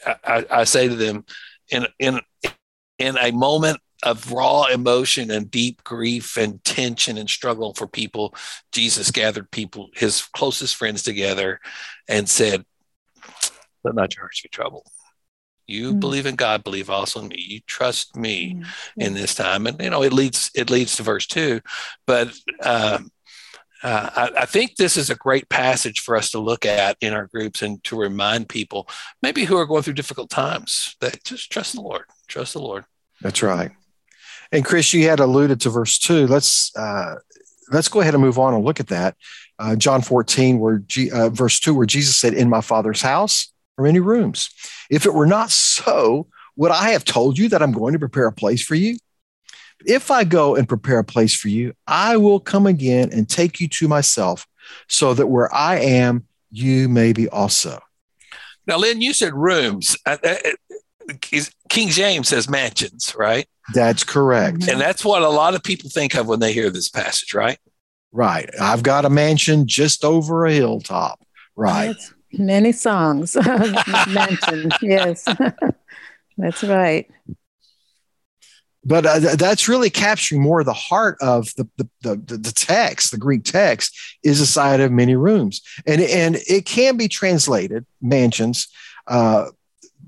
I, 0.06 0.46
I 0.50 0.64
say 0.66 0.88
to 0.88 0.96
them, 0.96 1.26
in 1.70 1.88
in 2.00 2.20
in 3.00 3.18
a 3.18 3.32
moment 3.32 3.80
of 4.04 4.32
raw 4.32 4.66
emotion 4.66 5.32
and 5.32 5.50
deep 5.50 5.84
grief 5.84 6.38
and 6.38 6.64
tension 6.64 7.18
and 7.18 7.30
struggle 7.30 7.74
for 7.74 7.88
people, 7.88 8.36
Jesus 8.72 9.12
gathered 9.12 9.50
people, 9.50 9.90
his 9.96 10.24
closest 10.34 10.76
friends 10.76 11.02
together, 11.02 11.60
and 12.08 12.30
said, 12.30 12.64
let 13.84 13.96
not 13.96 14.16
your 14.16 14.24
hearts 14.24 14.42
be 14.42 14.50
troubled. 14.50 14.88
You 15.68 15.90
mm-hmm. 15.90 16.00
believe 16.00 16.26
in 16.26 16.36
God, 16.36 16.64
believe 16.64 16.90
also 16.90 17.20
in 17.20 17.28
me. 17.28 17.38
You 17.38 17.60
trust 17.68 18.16
me 18.16 18.54
mm-hmm. 18.54 19.02
in 19.02 19.14
this 19.14 19.36
time, 19.36 19.68
and 19.68 19.82
you 19.82 19.90
know 19.90 20.04
it 20.04 20.14
leads 20.14 20.52
it 20.56 20.70
leads 20.70 20.96
to 20.96 21.04
verse 21.04 21.28
two. 21.28 21.62
But 22.06 22.34
uh, 22.62 23.00
Uh, 23.84 24.10
I, 24.16 24.42
I, 24.42 24.46
think 24.48 24.76
this 24.76 24.98
is 24.98 25.12
a 25.12 25.16
great 25.16 25.50
passage 25.50 26.00
for 26.00 26.18
us 26.18 26.32
to 26.32 26.40
look 26.40 26.66
at 26.66 26.98
in 27.00 27.14
our 27.14 27.28
groups 27.28 27.62
and 27.62 27.84
to 27.84 27.96
remind 27.96 28.50
people, 28.50 28.90
maybe 29.22 29.46
who 29.46 29.56
are 29.56 29.68
going 29.68 29.84
through 29.84 29.94
difficult 29.94 30.32
times, 30.32 30.96
that 31.00 31.24
just 31.24 31.52
trust 31.52 31.76
the 31.76 31.82
Lord. 31.82 32.06
Trust 32.28 32.54
the 32.54 32.60
Lord. 32.60 32.86
That's 33.22 33.44
right. 33.44 33.72
And 34.52 34.66
Chris, 34.66 34.94
you 34.96 35.08
had 35.08 35.20
alluded 35.20 35.62
to 35.62 35.70
verse 35.70 36.00
two. 36.00 36.26
Let's 36.26 36.76
uh, 36.76 37.18
let's 37.70 37.88
go 37.88 38.02
ahead 38.02 38.16
and 38.16 38.24
move 38.24 38.40
on 38.40 38.56
and 38.56 38.66
look 38.66 38.80
at 38.80 38.88
that. 38.88 39.16
Uh, 39.60 39.76
John 39.76 40.02
14, 40.02 40.60
where 40.60 40.80
G, 40.80 41.12
uh, 41.12 41.30
verse 41.30 41.60
2, 41.60 41.74
where 41.74 41.86
Jesus 41.86 42.16
said, 42.16 42.34
In 42.34 42.50
my 42.50 42.62
Father's 42.62 43.02
house 43.02 43.52
are 43.78 43.84
many 43.84 44.00
rooms. 44.00 44.50
If 44.90 45.06
it 45.06 45.14
were 45.14 45.26
not 45.26 45.50
so, 45.50 46.28
would 46.56 46.72
I 46.72 46.92
have 46.92 47.06
told 47.06 47.38
you 47.38 47.50
that 47.50 47.62
I'm 47.62 47.72
going 47.72 47.94
to 47.94 48.00
prepare 48.00 48.28
a 48.28 48.32
place 48.32 48.64
for 48.64 48.76
you? 48.76 48.98
If 49.86 50.10
I 50.10 50.24
go 50.24 50.56
and 50.56 50.68
prepare 50.68 51.00
a 51.00 51.04
place 51.04 51.36
for 51.36 51.50
you, 51.50 51.74
I 51.86 52.18
will 52.18 52.40
come 52.40 52.66
again 52.66 53.10
and 53.12 53.30
take 53.30 53.60
you 53.60 53.68
to 53.70 53.88
myself, 53.88 54.48
so 54.88 55.14
that 55.14 55.28
where 55.28 55.54
I 55.54 55.78
am, 55.80 56.26
you 56.52 56.90
may 56.90 57.14
be 57.14 57.30
also. 57.30 57.80
Now, 58.66 58.78
Lynn, 58.78 59.02
you 59.02 59.14
said 59.14 59.34
rooms. 59.34 59.96
Uh, 60.06 60.18
uh, 60.24 60.36
King 61.70 61.90
James 61.90 62.28
says 62.28 62.50
mansions, 62.50 63.16
right? 63.18 63.48
That's 63.74 64.04
correct. 64.04 64.68
And 64.68 64.80
that's 64.80 65.06
what 65.06 65.22
a 65.22 65.30
lot 65.30 65.56
of 65.56 65.64
people 65.64 65.90
think 65.90 66.16
of 66.16 66.28
when 66.28 66.40
they 66.40 66.54
hear 66.54 66.70
this 66.70 66.90
passage, 66.90 67.34
right? 67.34 67.58
Right. 68.12 68.50
I've 68.60 68.84
got 68.84 69.06
a 69.06 69.10
mansion 69.10 69.68
just 69.68 70.04
over 70.04 70.46
a 70.46 70.54
hilltop. 70.54 71.20
Right. 71.56 71.88
That's 71.88 72.14
many 72.34 72.72
songs 72.72 73.36
mentioned. 74.08 74.74
yes. 74.82 75.26
that's 76.38 76.64
right. 76.64 77.10
But 78.86 79.06
uh, 79.06 79.36
that's 79.36 79.68
really 79.68 79.90
capturing 79.90 80.42
more 80.42 80.62
of 80.62 80.66
the 80.66 80.74
heart 80.74 81.18
of 81.20 81.50
the, 81.58 81.68
the, 81.78 81.90
the, 82.02 82.38
the 82.38 82.54
text, 82.56 83.12
the 83.12 83.18
Greek 83.18 83.44
text 83.44 83.94
is 84.24 84.40
a 84.40 84.46
side 84.46 84.80
of 84.80 84.94
many 84.94 85.16
rooms. 85.16 85.62
And, 85.86 86.02
and 86.02 86.38
it 86.48 86.66
can 86.66 86.96
be 86.96 87.10
translated, 87.10 87.86
mansions, 88.02 88.70
uh, 89.08 89.48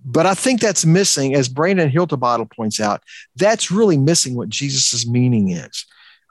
but 0.05 0.25
I 0.25 0.33
think 0.33 0.61
that's 0.61 0.85
missing, 0.85 1.35
as 1.35 1.49
Brandon 1.49 1.89
Hiltibidal 1.89 2.51
points 2.51 2.79
out, 2.79 3.03
that's 3.35 3.69
really 3.69 3.97
missing 3.97 4.35
what 4.35 4.49
Jesus' 4.49 5.07
meaning 5.07 5.51
is. 5.51 5.85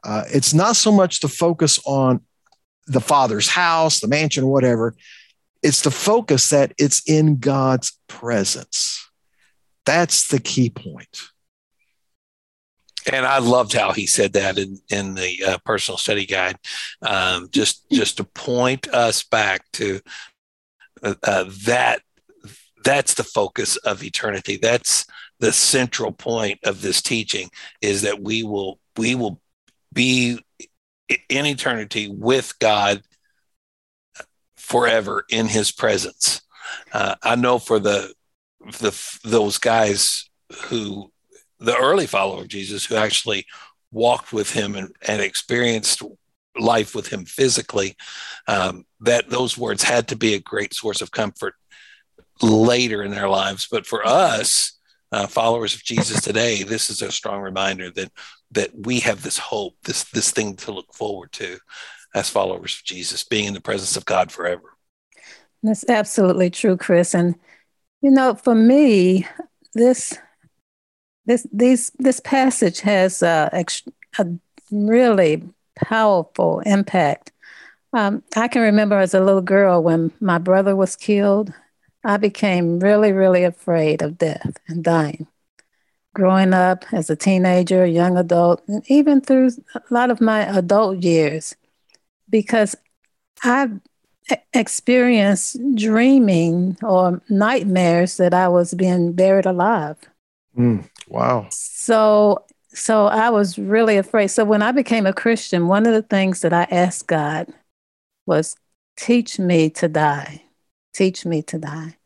Uh, 0.09 0.25
it's 0.33 0.55
not 0.55 0.75
so 0.75 0.91
much 0.91 1.21
the 1.21 1.29
focus 1.29 1.79
on 1.85 2.23
the 2.87 3.01
Father's 3.01 3.49
house, 3.49 4.01
the 4.01 4.09
mansion, 4.09 4.47
whatever. 4.47 4.95
It's 5.63 5.83
the 5.83 5.91
focus 5.91 6.49
that 6.49 6.73
it's 6.79 7.03
in 7.07 7.37
God's 7.37 7.99
presence. 8.09 9.07
That's 9.85 10.29
the 10.29 10.41
key 10.41 10.71
point. 10.71 11.25
And 13.13 13.27
I 13.27 13.39
loved 13.39 13.75
how 13.75 13.93
he 13.93 14.07
said 14.07 14.33
that 14.33 14.57
in 14.57 14.79
in 14.89 15.15
the 15.15 15.45
uh, 15.47 15.59
personal 15.67 15.99
study 15.99 16.25
guide, 16.25 16.57
um, 17.03 17.49
just 17.51 17.85
just 17.91 18.17
to 18.17 18.25
point 18.25 18.89
us 18.89 19.23
back 19.23 19.61
to 19.75 20.01
uh, 21.03 21.15
uh 21.23 21.45
that 21.65 22.01
that's 22.83 23.13
the 23.13 23.25
focus 23.25 23.77
of 23.79 24.03
eternity 24.03 24.57
that's 24.57 25.05
the 25.41 25.53
central 25.53 26.13
point 26.13 26.59
of 26.65 26.81
this 26.81 27.03
teaching 27.03 27.51
is 27.83 28.03
that 28.03 28.23
we 28.23 28.43
will 28.43 28.79
we 28.97 29.15
will 29.15 29.41
be 29.93 30.39
in 31.29 31.47
eternity 31.47 32.09
with 32.09 32.59
god 32.59 33.03
forever 34.57 35.25
in 35.31 35.47
his 35.47 35.71
presence 35.73 36.43
uh, 36.93 37.15
i 37.23 37.35
know 37.35 37.59
for 37.59 37.79
the 37.79 38.13
the 38.81 39.19
those 39.25 39.59
guys 39.59 40.29
who 40.65 41.11
the 41.59 41.77
early 41.77 42.07
follower 42.07 42.43
of 42.43 42.49
jesus 42.49 42.85
who 42.85 42.97
actually 42.97 43.47
walked 43.91 44.33
with 44.33 44.53
him 44.53 44.75
and, 44.75 44.95
and 45.07 45.23
experienced 45.23 46.03
life 46.59 46.95
with 46.95 47.09
him 47.09 47.25
physically 47.25 47.97
um, 48.47 48.85
that 49.01 49.31
those 49.31 49.57
words 49.57 49.83
had 49.83 50.09
to 50.09 50.17
be 50.17 50.35
a 50.35 50.41
great 50.41 50.75
source 50.75 51.01
of 51.01 51.11
comfort 51.11 51.55
later 52.43 53.03
in 53.03 53.11
their 53.11 53.29
lives. 53.29 53.69
But 53.71 53.87
for 53.87 54.07
us, 54.07 54.79
uh, 55.13 55.27
followers 55.27 55.75
of 55.75 55.83
Jesus 55.83 56.21
today, 56.21 56.63
this 56.63 56.91
is 56.91 57.03
a 57.03 57.11
strong 57.11 57.41
reminder 57.41 57.91
that 57.93 58.13
that 58.53 58.71
we 58.87 59.01
have 59.01 59.23
this 59.23 59.39
hope, 59.39 59.75
this 59.85 60.05
this 60.05 60.31
thing 60.31 60.57
to 60.57 60.73
look 60.73 60.93
forward 60.95 61.33
to 61.33 61.59
as 62.15 62.31
followers 62.31 62.77
of 62.79 62.85
Jesus, 62.85 63.25
being 63.25 63.47
in 63.47 63.55
the 63.55 63.61
presence 63.61 63.97
of 63.97 64.05
God 64.05 64.33
forever. 64.33 64.75
That's 65.63 65.89
absolutely 65.89 66.51
true, 66.51 66.77
Chris. 66.77 67.15
And 67.15 67.35
you 68.03 68.11
know, 68.11 68.35
for 68.35 68.55
me, 68.55 69.27
this 69.75 70.19
this 71.27 71.47
these 71.53 71.91
this 71.99 72.21
passage 72.21 72.81
has 72.81 73.23
a, 73.23 73.65
a 74.19 74.27
really 74.71 75.43
powerful 75.77 76.61
impact. 76.61 77.33
Um, 77.93 78.23
I 78.37 78.49
can 78.49 78.63
remember 78.63 78.99
as 78.99 79.15
a 79.15 79.21
little 79.21 79.41
girl 79.41 79.83
when 79.83 80.13
my 80.21 80.39
brother 80.39 80.77
was 80.77 80.95
killed 80.95 81.53
I 82.05 82.17
became 82.17 82.79
really, 82.79 83.13
really 83.13 83.45
afraid 83.45 84.03
of 84.03 84.19
death 84.19 84.57
and 84.67 84.85
dying. 84.85 85.27
Growing 86.19 86.53
up 86.53 86.85
as 86.93 87.09
a 87.09 87.17
teenager, 87.17 87.87
young 87.87 88.17
adult, 88.17 88.63
and 88.67 88.83
even 88.91 89.21
through 89.21 89.51
a 89.75 89.83
lot 89.91 90.11
of 90.11 90.21
my 90.21 90.41
adult 90.41 91.03
years, 91.03 91.55
because 92.29 92.75
I've 93.45 93.79
experienced 94.53 95.57
dreaming 95.77 96.77
or 96.83 97.23
nightmares 97.29 98.17
that 98.17 98.35
I 98.35 98.49
was 98.49 98.75
being 98.75 99.13
buried 99.13 99.47
alive. 99.47 99.97
Mm, 100.57 100.89
wow. 101.07 101.47
So 101.51 102.45
so 102.71 103.07
I 103.07 103.31
was 103.31 103.59
really 103.59 103.97
afraid. 103.97 104.29
So 104.29 104.45
when 104.45 104.61
I 104.61 104.73
became 104.73 105.07
a 105.07 105.13
Christian, 105.13 105.69
one 105.69 105.87
of 105.87 105.95
the 105.95 106.03
things 106.03 106.41
that 106.41 106.53
I 106.53 106.65
asked 106.65 107.07
God 107.07 107.47
was 108.27 108.57
teach 108.97 109.39
me 109.39 109.71
to 109.71 109.89
die 109.89 110.43
teach 110.99 111.25
me 111.25 111.43
to 111.43 111.59
die. 111.59 111.97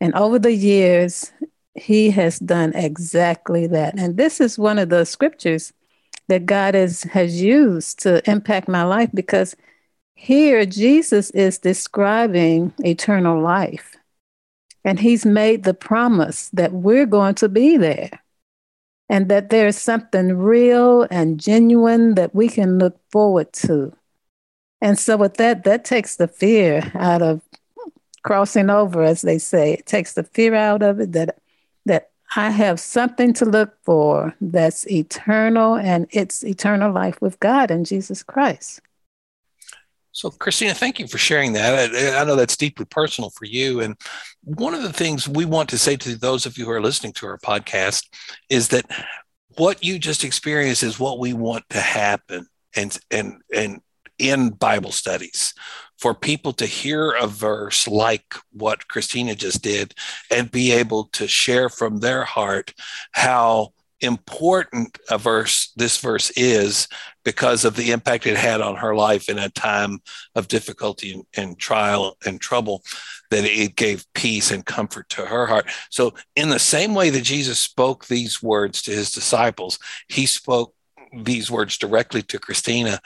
And 0.00 0.14
over 0.14 0.38
the 0.38 0.52
years, 0.52 1.30
he 1.74 2.10
has 2.10 2.38
done 2.38 2.74
exactly 2.74 3.66
that. 3.68 3.98
And 3.98 4.16
this 4.16 4.40
is 4.40 4.58
one 4.58 4.78
of 4.78 4.88
the 4.88 5.04
scriptures 5.04 5.72
that 6.28 6.46
God 6.46 6.74
has, 6.74 7.02
has 7.04 7.40
used 7.40 8.00
to 8.00 8.28
impact 8.30 8.68
my 8.68 8.84
life 8.84 9.10
because 9.12 9.56
here 10.14 10.66
Jesus 10.66 11.30
is 11.30 11.58
describing 11.58 12.72
eternal 12.78 13.40
life. 13.40 13.96
And 14.84 14.98
he's 14.98 15.26
made 15.26 15.64
the 15.64 15.74
promise 15.74 16.48
that 16.50 16.72
we're 16.72 17.06
going 17.06 17.34
to 17.36 17.48
be 17.48 17.76
there 17.76 18.10
and 19.10 19.28
that 19.28 19.50
there's 19.50 19.76
something 19.76 20.38
real 20.38 21.06
and 21.10 21.40
genuine 21.40 22.14
that 22.14 22.34
we 22.34 22.48
can 22.48 22.78
look 22.78 22.98
forward 23.10 23.52
to. 23.52 23.92
And 24.80 24.98
so, 24.98 25.18
with 25.18 25.34
that, 25.34 25.64
that 25.64 25.84
takes 25.84 26.16
the 26.16 26.28
fear 26.28 26.90
out 26.94 27.20
of 27.20 27.42
crossing 28.22 28.70
over, 28.70 29.02
as 29.02 29.22
they 29.22 29.36
say. 29.36 29.74
It 29.74 29.86
takes 29.86 30.14
the 30.14 30.22
fear 30.22 30.54
out 30.54 30.82
of 30.82 31.00
it 31.00 31.12
that 31.12 31.38
I 32.36 32.50
have 32.50 32.78
something 32.78 33.32
to 33.34 33.44
look 33.44 33.74
for 33.82 34.34
that's 34.40 34.88
eternal, 34.88 35.74
and 35.76 36.06
it's 36.10 36.44
eternal 36.44 36.92
life 36.92 37.20
with 37.20 37.40
God 37.40 37.70
and 37.70 37.84
Jesus 37.84 38.22
Christ. 38.22 38.80
So, 40.12 40.30
Christina, 40.30 40.74
thank 40.74 40.98
you 40.98 41.06
for 41.06 41.18
sharing 41.18 41.52
that. 41.54 41.94
I, 41.94 42.20
I, 42.20 42.24
know 42.24 42.36
that's 42.36 42.56
deeply 42.56 42.84
personal 42.84 43.30
for 43.30 43.46
you. 43.46 43.80
And 43.80 43.96
one 44.42 44.74
of 44.74 44.82
the 44.82 44.92
things 44.92 45.28
we 45.28 45.44
want 45.44 45.68
to 45.70 45.78
say 45.78 45.96
to 45.96 46.16
those 46.16 46.46
of 46.46 46.58
you 46.58 46.66
who 46.66 46.72
are 46.72 46.82
listening 46.82 47.12
to 47.14 47.26
our 47.26 47.38
podcast 47.38 48.06
is 48.48 48.68
that 48.68 48.84
what 49.56 49.84
you 49.84 49.98
just 49.98 50.24
experienced 50.24 50.82
is 50.82 50.98
what 50.98 51.18
we 51.18 51.32
want 51.32 51.64
to 51.70 51.80
happen 51.80 52.46
and 52.76 52.98
and 53.10 53.40
and 53.54 53.80
in 54.18 54.50
Bible 54.50 54.92
studies 54.92 55.54
for 56.00 56.14
people 56.14 56.52
to 56.54 56.66
hear 56.66 57.12
a 57.12 57.26
verse 57.26 57.86
like 57.86 58.34
what 58.52 58.88
Christina 58.88 59.34
just 59.34 59.62
did 59.62 59.94
and 60.30 60.50
be 60.50 60.72
able 60.72 61.04
to 61.12 61.28
share 61.28 61.68
from 61.68 62.00
their 62.00 62.24
heart 62.24 62.72
how 63.12 63.74
important 64.00 64.98
a 65.10 65.18
verse 65.18 65.72
this 65.76 65.98
verse 65.98 66.30
is 66.30 66.88
because 67.22 67.66
of 67.66 67.76
the 67.76 67.90
impact 67.90 68.26
it 68.26 68.36
had 68.36 68.62
on 68.62 68.76
her 68.76 68.94
life 68.94 69.28
in 69.28 69.38
a 69.38 69.50
time 69.50 70.00
of 70.34 70.48
difficulty 70.48 71.22
and, 71.36 71.58
trial 71.58 72.16
and 72.24 72.40
trouble 72.40 72.82
that 73.30 73.44
it 73.44 73.76
gave 73.76 74.06
peace 74.14 74.50
and 74.50 74.64
comfort 74.64 75.06
to 75.10 75.26
her 75.26 75.46
heart. 75.46 75.66
So 75.90 76.14
in 76.34 76.48
the 76.48 76.58
same 76.58 76.94
way 76.94 77.10
that 77.10 77.24
jesus 77.24 77.58
spoke 77.58 78.06
these 78.06 78.42
words 78.42 78.80
to 78.82 78.90
his 78.90 79.10
disciples 79.10 79.78
he 80.08 80.24
spoke 80.24 80.74
these 81.12 81.50
words 81.50 81.76
directly 81.76 82.22
to 82.22 82.38
christina 82.38 83.00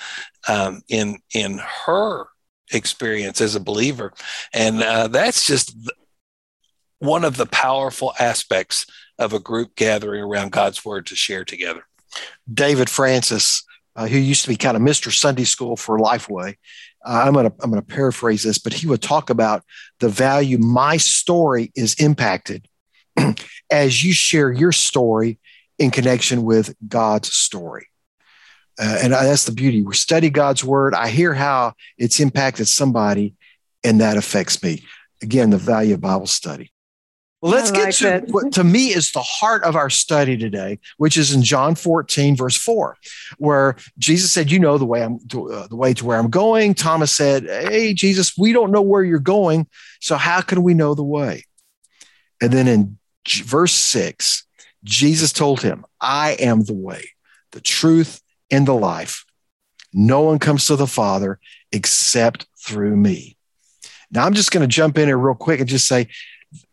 um, 0.48 0.82
in 0.88 1.18
in 1.34 1.58
her 1.86 2.26
experience 2.72 3.40
as 3.40 3.54
a 3.54 3.60
believer. 3.60 4.12
And 4.52 4.82
uh, 4.82 5.08
that's 5.08 5.46
just 5.46 5.76
one 6.98 7.24
of 7.24 7.36
the 7.36 7.46
powerful 7.46 8.14
aspects 8.18 8.86
of 9.18 9.32
a 9.32 9.38
group 9.38 9.76
gathering 9.76 10.22
around 10.22 10.52
God's 10.52 10.84
word 10.84 11.06
to 11.06 11.16
share 11.16 11.44
together. 11.44 11.84
David 12.52 12.88
Francis, 12.88 13.64
uh, 13.96 14.06
who 14.06 14.18
used 14.18 14.42
to 14.42 14.48
be 14.48 14.56
kind 14.56 14.76
of 14.76 14.82
Mr. 14.82 15.12
Sunday 15.12 15.44
School 15.44 15.76
for 15.76 15.98
Lifeway, 15.98 16.56
uh, 17.04 17.24
I'm 17.26 17.34
going 17.34 17.50
to 17.50 17.54
I'm 17.62 17.70
going 17.70 17.82
to 17.82 17.86
paraphrase 17.86 18.42
this, 18.42 18.58
but 18.58 18.72
he 18.72 18.86
would 18.86 19.02
talk 19.02 19.30
about 19.30 19.62
the 20.00 20.08
value 20.08 20.58
my 20.58 20.96
story 20.96 21.70
is 21.76 21.94
impacted 21.94 22.66
as 23.70 24.02
you 24.02 24.12
share 24.12 24.50
your 24.50 24.72
story 24.72 25.38
in 25.78 25.90
connection 25.90 26.44
with 26.44 26.74
God's 26.88 27.32
story. 27.32 27.88
Uh, 28.78 28.98
and 29.02 29.14
I, 29.14 29.24
that's 29.24 29.44
the 29.44 29.52
beauty. 29.52 29.82
We 29.82 29.94
study 29.94 30.30
God's 30.30 30.64
word. 30.64 30.94
I 30.94 31.08
hear 31.08 31.34
how 31.34 31.74
it's 31.96 32.20
impacted 32.20 32.68
somebody, 32.68 33.34
and 33.82 34.00
that 34.00 34.16
affects 34.16 34.62
me. 34.62 34.84
Again, 35.22 35.50
the 35.50 35.58
value 35.58 35.94
of 35.94 36.00
Bible 36.00 36.26
study. 36.26 36.72
Well, 37.44 37.52
let's 37.52 37.70
like 37.72 37.84
get 37.84 37.94
to 37.96 38.04
that. 38.04 38.28
what 38.28 38.52
to 38.54 38.64
me 38.64 38.86
is 38.86 39.12
the 39.12 39.20
heart 39.20 39.64
of 39.64 39.76
our 39.76 39.90
study 39.90 40.38
today, 40.38 40.78
which 40.96 41.18
is 41.18 41.34
in 41.34 41.42
John 41.42 41.74
14, 41.74 42.36
verse 42.36 42.56
4, 42.56 42.96
where 43.36 43.76
Jesus 43.98 44.32
said, 44.32 44.50
You 44.50 44.58
know 44.58 44.78
the 44.78 44.86
way 44.86 45.02
I'm 45.02 45.18
to, 45.28 45.52
uh, 45.52 45.66
the 45.66 45.76
way 45.76 45.92
to 45.92 46.06
where 46.06 46.18
I'm 46.18 46.30
going. 46.30 46.72
Thomas 46.72 47.14
said, 47.14 47.44
Hey, 47.44 47.92
Jesus, 47.92 48.32
we 48.38 48.54
don't 48.54 48.70
know 48.70 48.80
where 48.80 49.04
you're 49.04 49.18
going. 49.18 49.66
So 50.00 50.16
how 50.16 50.40
can 50.40 50.62
we 50.62 50.72
know 50.72 50.94
the 50.94 51.04
way? 51.04 51.44
And 52.40 52.50
then 52.50 52.66
in 52.66 52.98
verse 53.26 53.74
6, 53.74 54.46
Jesus 54.82 55.30
told 55.30 55.60
him, 55.60 55.84
I 56.00 56.32
am 56.40 56.64
the 56.64 56.72
way, 56.72 57.10
the 57.52 57.60
truth, 57.60 58.22
and 58.50 58.66
the 58.66 58.74
life. 58.74 59.24
No 59.92 60.22
one 60.22 60.38
comes 60.38 60.66
to 60.66 60.76
the 60.76 60.86
Father 60.86 61.38
except 61.72 62.46
through 62.58 62.96
me. 62.96 63.36
Now, 64.10 64.24
I'm 64.24 64.34
just 64.34 64.50
going 64.50 64.62
to 64.62 64.72
jump 64.72 64.98
in 64.98 65.08
here 65.08 65.18
real 65.18 65.34
quick 65.34 65.60
and 65.60 65.68
just 65.68 65.86
say, 65.86 66.08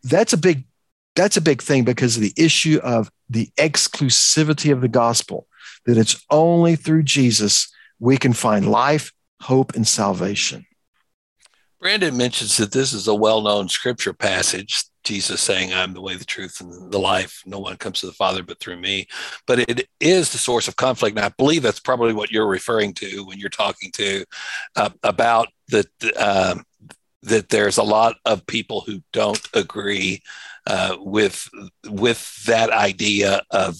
that's 0.03 0.33
a 0.33 0.37
big 0.37 0.65
that's 1.13 1.35
a 1.35 1.41
big 1.41 1.61
thing 1.61 1.83
because 1.83 2.15
of 2.15 2.21
the 2.21 2.33
issue 2.37 2.79
of 2.83 3.11
the 3.29 3.49
exclusivity 3.57 4.71
of 4.71 4.79
the 4.79 4.87
gospel 4.87 5.45
that 5.85 5.97
it's 5.97 6.23
only 6.29 6.77
through 6.77 7.03
Jesus 7.03 7.71
we 7.99 8.17
can 8.17 8.33
find 8.33 8.69
life, 8.69 9.11
hope, 9.41 9.75
and 9.75 9.87
salvation. 9.87 10.65
Brandon 11.79 12.15
mentions 12.15 12.57
that 12.57 12.71
this 12.71 12.93
is 12.93 13.07
a 13.07 13.15
well 13.15 13.41
known 13.41 13.69
scripture 13.69 14.13
passage. 14.13 14.83
Jesus 15.03 15.41
saying, 15.41 15.73
I'm 15.73 15.93
the 15.93 16.01
way, 16.01 16.15
the 16.15 16.25
truth, 16.25 16.61
and 16.61 16.91
the 16.91 16.99
life. 16.99 17.41
No 17.45 17.59
one 17.59 17.77
comes 17.77 17.99
to 18.01 18.05
the 18.05 18.13
Father 18.13 18.43
but 18.43 18.59
through 18.59 18.77
me. 18.77 19.07
But 19.47 19.59
it 19.59 19.87
is 19.99 20.31
the 20.31 20.37
source 20.37 20.67
of 20.67 20.75
conflict. 20.75 21.17
And 21.17 21.25
I 21.25 21.29
believe 21.29 21.63
that's 21.63 21.79
probably 21.79 22.13
what 22.13 22.31
you're 22.31 22.47
referring 22.47 22.93
to 22.95 23.25
when 23.25 23.39
you're 23.39 23.49
talking 23.49 23.91
to 23.93 24.25
uh, 24.75 24.89
about 25.03 25.47
that, 25.69 25.87
um, 26.17 26.63
that 27.23 27.49
there's 27.49 27.77
a 27.77 27.83
lot 27.83 28.15
of 28.25 28.45
people 28.45 28.81
who 28.81 29.01
don't 29.11 29.41
agree 29.53 30.21
uh, 30.71 30.95
with 30.99 31.49
with 31.89 32.45
that 32.45 32.69
idea 32.69 33.41
of 33.51 33.75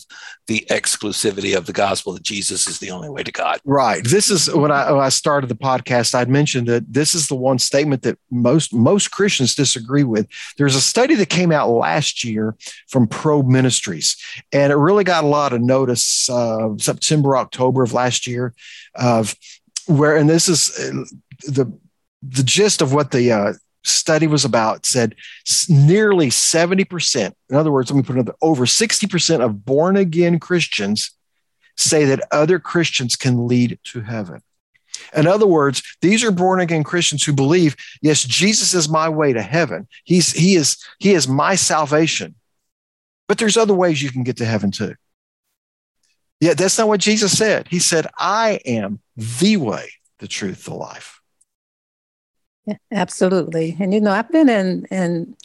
the 0.47 0.65
exclusivity 0.69 1.55
of 1.55 1.65
the 1.65 1.71
gospel 1.71 2.11
that 2.11 2.21
Jesus 2.21 2.67
is 2.67 2.79
the 2.79 2.91
only 2.91 3.09
way 3.09 3.23
to 3.23 3.31
God. 3.31 3.61
Right. 3.63 4.03
This 4.03 4.29
is 4.29 4.53
when 4.53 4.71
I, 4.71 4.91
when 4.91 5.01
I 5.01 5.07
started 5.07 5.47
the 5.47 5.55
podcast. 5.55 6.13
I'd 6.13 6.27
mentioned 6.27 6.67
that 6.67 6.91
this 6.91 7.15
is 7.15 7.29
the 7.29 7.35
one 7.35 7.59
statement 7.59 8.01
that 8.01 8.19
most 8.29 8.73
most 8.73 9.09
Christians 9.09 9.55
disagree 9.55 10.03
with. 10.03 10.27
There's 10.57 10.75
a 10.75 10.81
study 10.81 11.15
that 11.15 11.29
came 11.29 11.53
out 11.53 11.69
last 11.69 12.25
year 12.25 12.57
from 12.89 13.07
Probe 13.07 13.47
Ministries, 13.47 14.17
and 14.51 14.73
it 14.73 14.75
really 14.75 15.05
got 15.05 15.23
a 15.23 15.27
lot 15.27 15.53
of 15.53 15.61
notice. 15.61 16.29
Uh, 16.29 16.77
September 16.77 17.37
October 17.37 17.83
of 17.83 17.93
last 17.93 18.27
year, 18.27 18.53
of 18.95 19.33
where 19.85 20.17
and 20.17 20.29
this 20.29 20.49
is 20.49 20.77
uh, 20.77 21.05
the 21.49 21.71
the 22.21 22.43
gist 22.43 22.81
of 22.81 22.93
what 22.93 23.11
the 23.11 23.31
uh, 23.31 23.53
study 23.83 24.27
was 24.27 24.45
about 24.45 24.85
said 24.85 25.15
nearly 25.69 26.27
70%, 26.27 27.33
in 27.49 27.55
other 27.55 27.71
words, 27.71 27.89
let 27.89 27.97
me 27.97 28.03
put 28.03 28.15
another 28.15 28.35
over 28.41 28.65
60% 28.65 29.43
of 29.43 29.65
born 29.65 29.97
again 29.97 30.39
Christians 30.39 31.11
say 31.77 32.05
that 32.05 32.27
other 32.31 32.59
Christians 32.59 33.15
can 33.15 33.47
lead 33.47 33.79
to 33.85 34.01
heaven. 34.01 34.41
In 35.15 35.25
other 35.27 35.47
words, 35.47 35.81
these 36.01 36.23
are 36.23 36.31
born 36.31 36.59
again 36.59 36.83
Christians 36.83 37.23
who 37.23 37.33
believe, 37.33 37.75
yes, 38.01 38.23
Jesus 38.23 38.73
is 38.73 38.87
my 38.87 39.09
way 39.09 39.33
to 39.33 39.41
heaven. 39.41 39.87
He's 40.03 40.31
he 40.31 40.55
is 40.55 40.77
he 40.99 41.13
is 41.13 41.27
my 41.27 41.55
salvation. 41.55 42.35
But 43.27 43.37
there's 43.37 43.57
other 43.57 43.73
ways 43.73 44.01
you 44.01 44.11
can 44.11 44.23
get 44.23 44.37
to 44.37 44.45
heaven 44.45 44.71
too. 44.71 44.95
Yeah, 46.39 46.53
that's 46.53 46.77
not 46.77 46.87
what 46.87 46.99
Jesus 46.99 47.37
said. 47.37 47.67
He 47.69 47.79
said, 47.79 48.07
I 48.17 48.59
am 48.65 48.99
the 49.15 49.57
way, 49.57 49.89
the 50.19 50.27
truth, 50.27 50.65
the 50.65 50.73
life. 50.73 51.20
Absolutely. 52.91 53.75
And 53.79 53.93
you 53.93 54.01
know, 54.01 54.11
I've 54.11 54.31
been 54.31 54.49
in 54.49 54.85
in 54.91 55.35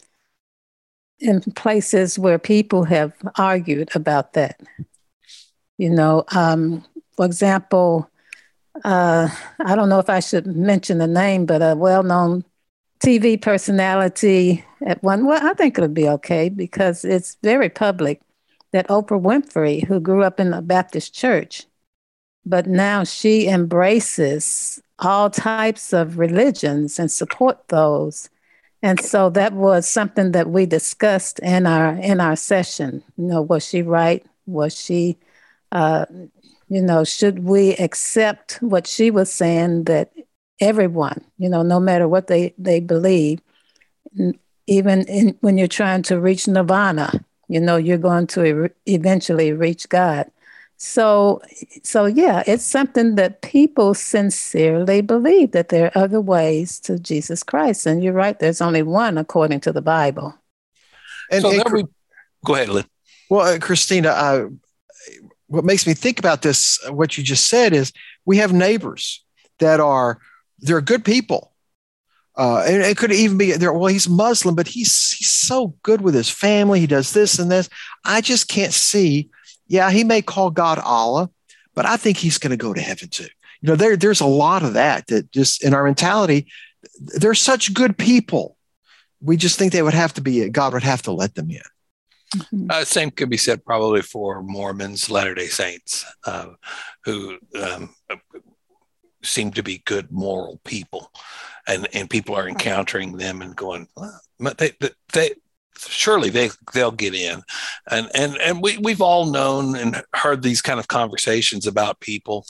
in 1.18 1.40
places 1.54 2.18
where 2.18 2.38
people 2.38 2.84
have 2.84 3.12
argued 3.38 3.88
about 3.94 4.34
that. 4.34 4.60
You 5.78 5.90
know, 5.90 6.24
um, 6.34 6.84
for 7.16 7.26
example, 7.26 8.10
uh, 8.84 9.28
I 9.60 9.76
don't 9.76 9.88
know 9.88 10.00
if 10.00 10.10
I 10.10 10.20
should 10.20 10.46
mention 10.46 10.98
the 10.98 11.06
name, 11.06 11.46
but 11.46 11.62
a 11.62 11.76
well-known 11.76 12.44
TV 13.00 13.36
personality 13.36 14.64
at 14.86 15.02
one. 15.02 15.26
Well, 15.26 15.40
I 15.44 15.54
think 15.54 15.78
it'll 15.78 15.88
be 15.90 16.08
okay 16.08 16.48
because 16.48 17.04
it's 17.04 17.36
very 17.42 17.68
public 17.70 18.20
that 18.72 18.88
Oprah 18.88 19.20
Winfrey, 19.22 19.84
who 19.86 20.00
grew 20.00 20.22
up 20.24 20.40
in 20.40 20.52
a 20.54 20.62
Baptist 20.62 21.14
church, 21.14 21.66
but 22.46 22.66
now 22.68 23.02
she 23.02 23.48
embraces 23.48 24.80
all 25.00 25.28
types 25.28 25.92
of 25.92 26.18
religions 26.18 26.98
and 26.98 27.10
support 27.10 27.68
those. 27.68 28.30
And 28.82 29.00
so 29.00 29.30
that 29.30 29.52
was 29.52 29.88
something 29.88 30.32
that 30.32 30.48
we 30.48 30.64
discussed 30.64 31.40
in 31.40 31.66
our 31.66 31.94
in 31.94 32.20
our 32.20 32.36
session. 32.36 33.02
You 33.16 33.24
know, 33.26 33.42
was 33.42 33.66
she 33.66 33.82
right? 33.82 34.24
Was 34.46 34.78
she, 34.78 35.18
uh, 35.72 36.06
you 36.68 36.82
know, 36.82 37.02
should 37.02 37.40
we 37.40 37.74
accept 37.76 38.58
what 38.60 38.86
she 38.86 39.10
was 39.10 39.32
saying 39.32 39.84
that 39.84 40.12
everyone, 40.60 41.24
you 41.38 41.48
know, 41.48 41.62
no 41.62 41.80
matter 41.80 42.06
what 42.06 42.28
they 42.28 42.54
they 42.58 42.78
believe, 42.80 43.40
even 44.66 45.02
in, 45.08 45.36
when 45.40 45.58
you're 45.58 45.68
trying 45.68 46.02
to 46.02 46.20
reach 46.20 46.46
nirvana, 46.46 47.24
you 47.48 47.60
know, 47.60 47.76
you're 47.76 47.98
going 47.98 48.28
to 48.28 48.70
eventually 48.86 49.52
reach 49.52 49.88
God. 49.88 50.30
So, 50.78 51.40
so 51.82 52.04
yeah, 52.04 52.42
it's 52.46 52.64
something 52.64 53.14
that 53.14 53.40
people 53.40 53.94
sincerely 53.94 55.00
believe 55.00 55.52
that 55.52 55.70
there 55.70 55.86
are 55.86 56.04
other 56.04 56.20
ways 56.20 56.78
to 56.80 56.98
Jesus 56.98 57.42
Christ, 57.42 57.86
and 57.86 58.04
you're 58.04 58.12
right. 58.12 58.38
There's 58.38 58.60
only 58.60 58.82
one 58.82 59.16
according 59.16 59.60
to 59.60 59.72
the 59.72 59.80
Bible. 59.80 60.34
And, 61.30 61.42
so 61.42 61.50
and 61.50 61.72
we, 61.72 61.84
go 62.44 62.54
ahead, 62.54 62.68
Lynn. 62.68 62.84
Well, 63.30 63.54
uh, 63.54 63.58
Christina, 63.58 64.10
uh, 64.10 64.48
what 65.46 65.64
makes 65.64 65.86
me 65.86 65.94
think 65.94 66.18
about 66.18 66.42
this, 66.42 66.78
uh, 66.86 66.92
what 66.92 67.16
you 67.16 67.24
just 67.24 67.48
said, 67.48 67.72
is 67.72 67.92
we 68.24 68.36
have 68.36 68.52
neighbors 68.52 69.24
that 69.58 69.80
are 69.80 70.18
they're 70.58 70.80
good 70.80 71.04
people. 71.04 71.52
Uh, 72.36 72.62
and 72.66 72.82
it 72.82 72.98
could 72.98 73.12
even 73.12 73.38
be 73.38 73.52
there. 73.52 73.72
Well, 73.72 73.86
he's 73.86 74.10
Muslim, 74.10 74.54
but 74.54 74.68
he's 74.68 75.12
he's 75.12 75.30
so 75.30 75.74
good 75.82 76.02
with 76.02 76.14
his 76.14 76.28
family. 76.28 76.80
He 76.80 76.86
does 76.86 77.12
this 77.12 77.38
and 77.38 77.50
this. 77.50 77.70
I 78.04 78.20
just 78.20 78.48
can't 78.48 78.74
see 78.74 79.30
yeah, 79.66 79.90
he 79.90 80.04
may 80.04 80.22
call 80.22 80.50
God 80.50 80.78
Allah, 80.78 81.30
but 81.74 81.86
I 81.86 81.96
think 81.96 82.18
he's 82.18 82.38
going 82.38 82.50
to 82.50 82.56
go 82.56 82.72
to 82.72 82.80
heaven 82.80 83.08
too. 83.08 83.28
You 83.60 83.68
know, 83.68 83.76
there, 83.76 83.96
there's 83.96 84.20
a 84.20 84.26
lot 84.26 84.62
of 84.62 84.74
that 84.74 85.06
that 85.08 85.30
just 85.32 85.64
in 85.64 85.74
our 85.74 85.84
mentality, 85.84 86.46
they're 86.98 87.34
such 87.34 87.74
good 87.74 87.96
people. 87.98 88.56
We 89.20 89.36
just 89.36 89.58
think 89.58 89.72
they 89.72 89.82
would 89.82 89.94
have 89.94 90.14
to 90.14 90.20
be, 90.20 90.48
God 90.50 90.72
would 90.74 90.82
have 90.82 91.02
to 91.02 91.12
let 91.12 91.34
them 91.34 91.50
in. 91.50 91.60
Mm-hmm. 92.34 92.66
Uh, 92.70 92.84
same 92.84 93.10
could 93.10 93.30
be 93.30 93.36
said 93.36 93.64
probably 93.64 94.02
for 94.02 94.42
Mormons, 94.42 95.08
Latter 95.10 95.34
day 95.34 95.46
Saints, 95.46 96.04
uh, 96.24 96.50
who 97.04 97.38
um, 97.60 97.94
seem 99.22 99.52
to 99.52 99.62
be 99.62 99.82
good 99.84 100.10
moral 100.10 100.60
people. 100.64 101.10
And, 101.66 101.88
and 101.92 102.10
people 102.10 102.36
are 102.36 102.48
encountering 102.48 103.16
them 103.16 103.42
and 103.42 103.56
going, 103.56 103.88
well, 103.96 104.20
they, 104.58 104.72
they, 105.12 105.30
surely 105.78 106.30
they 106.30 106.50
they'll 106.72 106.90
get 106.90 107.14
in 107.14 107.42
and 107.90 108.10
and 108.14 108.36
and 108.38 108.62
we 108.62 108.78
we've 108.78 109.02
all 109.02 109.26
known 109.26 109.76
and 109.76 110.02
heard 110.14 110.42
these 110.42 110.62
kind 110.62 110.80
of 110.80 110.88
conversations 110.88 111.66
about 111.66 112.00
people 112.00 112.44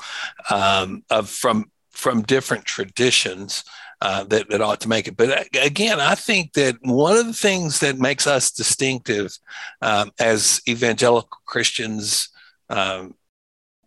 um, 0.51 1.03
of 1.11 1.29
from 1.29 1.71
from 1.91 2.23
different 2.23 2.65
traditions 2.65 3.65
uh, 4.03 4.25
that, 4.25 4.49
that 4.51 4.61
ought 4.61 4.81
to 4.83 4.89
make 4.89 5.09
it. 5.09 5.17
But 5.17 5.49
again, 5.57 6.01
I 6.01 6.15
think 6.15 6.53
that 6.53 6.77
one 6.83 7.17
of 7.17 7.27
the 7.27 7.33
things 7.33 7.81
that 7.81 7.99
makes 7.99 8.27
us 8.27 8.51
distinctive 8.51 9.37
um, 9.81 10.11
as 10.19 10.61
evangelical 10.69 11.39
Christians, 11.47 12.29
um, 12.69 13.15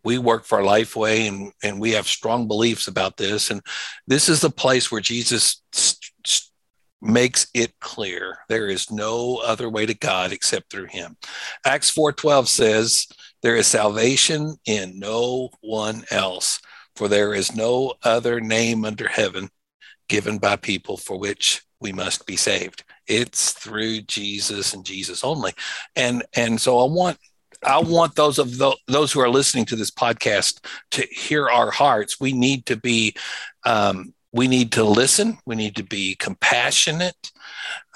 we 0.03 0.17
work 0.17 0.45
for 0.45 0.59
Lifeway 0.59 1.27
and, 1.27 1.51
and 1.61 1.79
we 1.79 1.91
have 1.91 2.07
strong 2.07 2.47
beliefs 2.47 2.87
about 2.87 3.17
this. 3.17 3.51
And 3.51 3.61
this 4.07 4.29
is 4.29 4.41
the 4.41 4.49
place 4.49 4.91
where 4.91 5.01
Jesus 5.01 5.61
makes 7.01 7.47
it 7.53 7.79
clear 7.79 8.39
there 8.49 8.67
is 8.67 8.91
no 8.91 9.37
other 9.37 9.69
way 9.69 9.85
to 9.85 9.93
God 9.93 10.31
except 10.31 10.71
through 10.71 10.87
him. 10.87 11.17
Acts 11.65 11.89
4:12 11.91 12.47
says 12.47 13.07
there 13.41 13.55
is 13.55 13.67
salvation 13.67 14.57
in 14.65 14.99
no 14.99 15.49
one 15.61 16.03
else 16.11 16.59
for 16.95 17.07
there 17.07 17.33
is 17.33 17.55
no 17.55 17.93
other 18.03 18.41
name 18.41 18.83
under 18.83 19.07
heaven 19.07 19.49
given 20.09 20.37
by 20.37 20.55
people 20.57 20.97
for 20.97 21.17
which 21.17 21.61
we 21.79 21.93
must 21.93 22.25
be 22.25 22.35
saved. 22.35 22.83
It's 23.07 23.53
through 23.53 24.01
Jesus 24.01 24.73
and 24.73 24.85
Jesus 24.85 25.23
only. 25.23 25.53
And 25.95 26.23
and 26.35 26.59
so 26.59 26.79
I 26.79 26.91
want 26.91 27.17
I 27.63 27.79
want 27.79 28.15
those 28.15 28.39
of 28.39 28.57
the, 28.57 28.75
those 28.87 29.11
who 29.11 29.19
are 29.19 29.29
listening 29.29 29.65
to 29.65 29.75
this 29.75 29.91
podcast 29.91 30.65
to 30.91 31.05
hear 31.11 31.49
our 31.49 31.71
hearts. 31.71 32.19
We 32.19 32.31
need 32.31 32.65
to 32.67 32.77
be 32.77 33.15
um, 33.65 34.13
we 34.31 34.47
need 34.47 34.71
to 34.73 34.83
listen. 34.83 35.37
We 35.45 35.55
need 35.55 35.75
to 35.77 35.83
be 35.83 36.15
compassionate. 36.15 37.31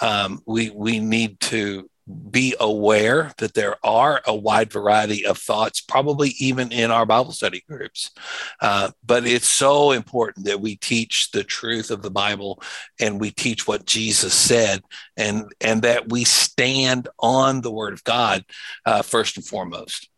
Um, 0.01 0.41
we 0.45 0.69
we 0.71 0.99
need 0.99 1.39
to 1.41 1.89
be 2.31 2.53
aware 2.59 3.31
that 3.37 3.53
there 3.53 3.77
are 3.85 4.21
a 4.27 4.35
wide 4.35 4.71
variety 4.71 5.25
of 5.25 5.37
thoughts, 5.37 5.79
probably 5.79 6.33
even 6.37 6.71
in 6.71 6.91
our 6.91 7.05
Bible 7.05 7.31
study 7.31 7.63
groups. 7.67 8.11
Uh, 8.59 8.91
but 9.05 9.25
it's 9.25 9.49
so 9.49 9.91
important 9.91 10.45
that 10.45 10.59
we 10.59 10.75
teach 10.75 11.31
the 11.31 11.45
truth 11.45 11.91
of 11.91 12.01
the 12.01 12.11
Bible 12.11 12.61
and 12.99 13.21
we 13.21 13.31
teach 13.31 13.67
what 13.67 13.85
Jesus 13.85 14.33
said, 14.33 14.81
and 15.15 15.45
and 15.61 15.81
that 15.83 16.09
we 16.09 16.23
stand 16.23 17.07
on 17.19 17.61
the 17.61 17.71
Word 17.71 17.93
of 17.93 18.03
God 18.03 18.43
uh, 18.85 19.01
first 19.01 19.37
and 19.37 19.45
foremost. 19.45 20.09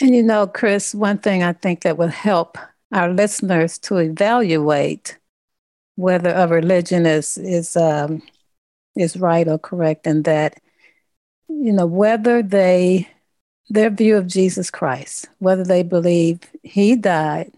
And 0.00 0.14
you 0.14 0.22
know, 0.22 0.46
Chris, 0.46 0.94
one 0.94 1.18
thing 1.18 1.42
I 1.42 1.52
think 1.52 1.82
that 1.82 1.98
will 1.98 2.08
help 2.08 2.58
our 2.94 3.12
listeners 3.12 3.78
to 3.80 3.98
evaluate 3.98 5.18
whether 5.96 6.30
a 6.30 6.46
religion 6.48 7.06
is 7.06 7.36
is 7.38 7.76
um, 7.76 8.22
is 8.96 9.16
right 9.16 9.46
or 9.48 9.58
correct, 9.58 10.06
and 10.06 10.24
that 10.24 10.60
you 11.48 11.72
know 11.72 11.86
whether 11.86 12.42
they 12.42 13.08
their 13.68 13.90
view 13.90 14.16
of 14.16 14.26
Jesus 14.26 14.70
Christ, 14.70 15.28
whether 15.38 15.64
they 15.64 15.82
believe 15.82 16.40
he 16.62 16.96
died, 16.96 17.52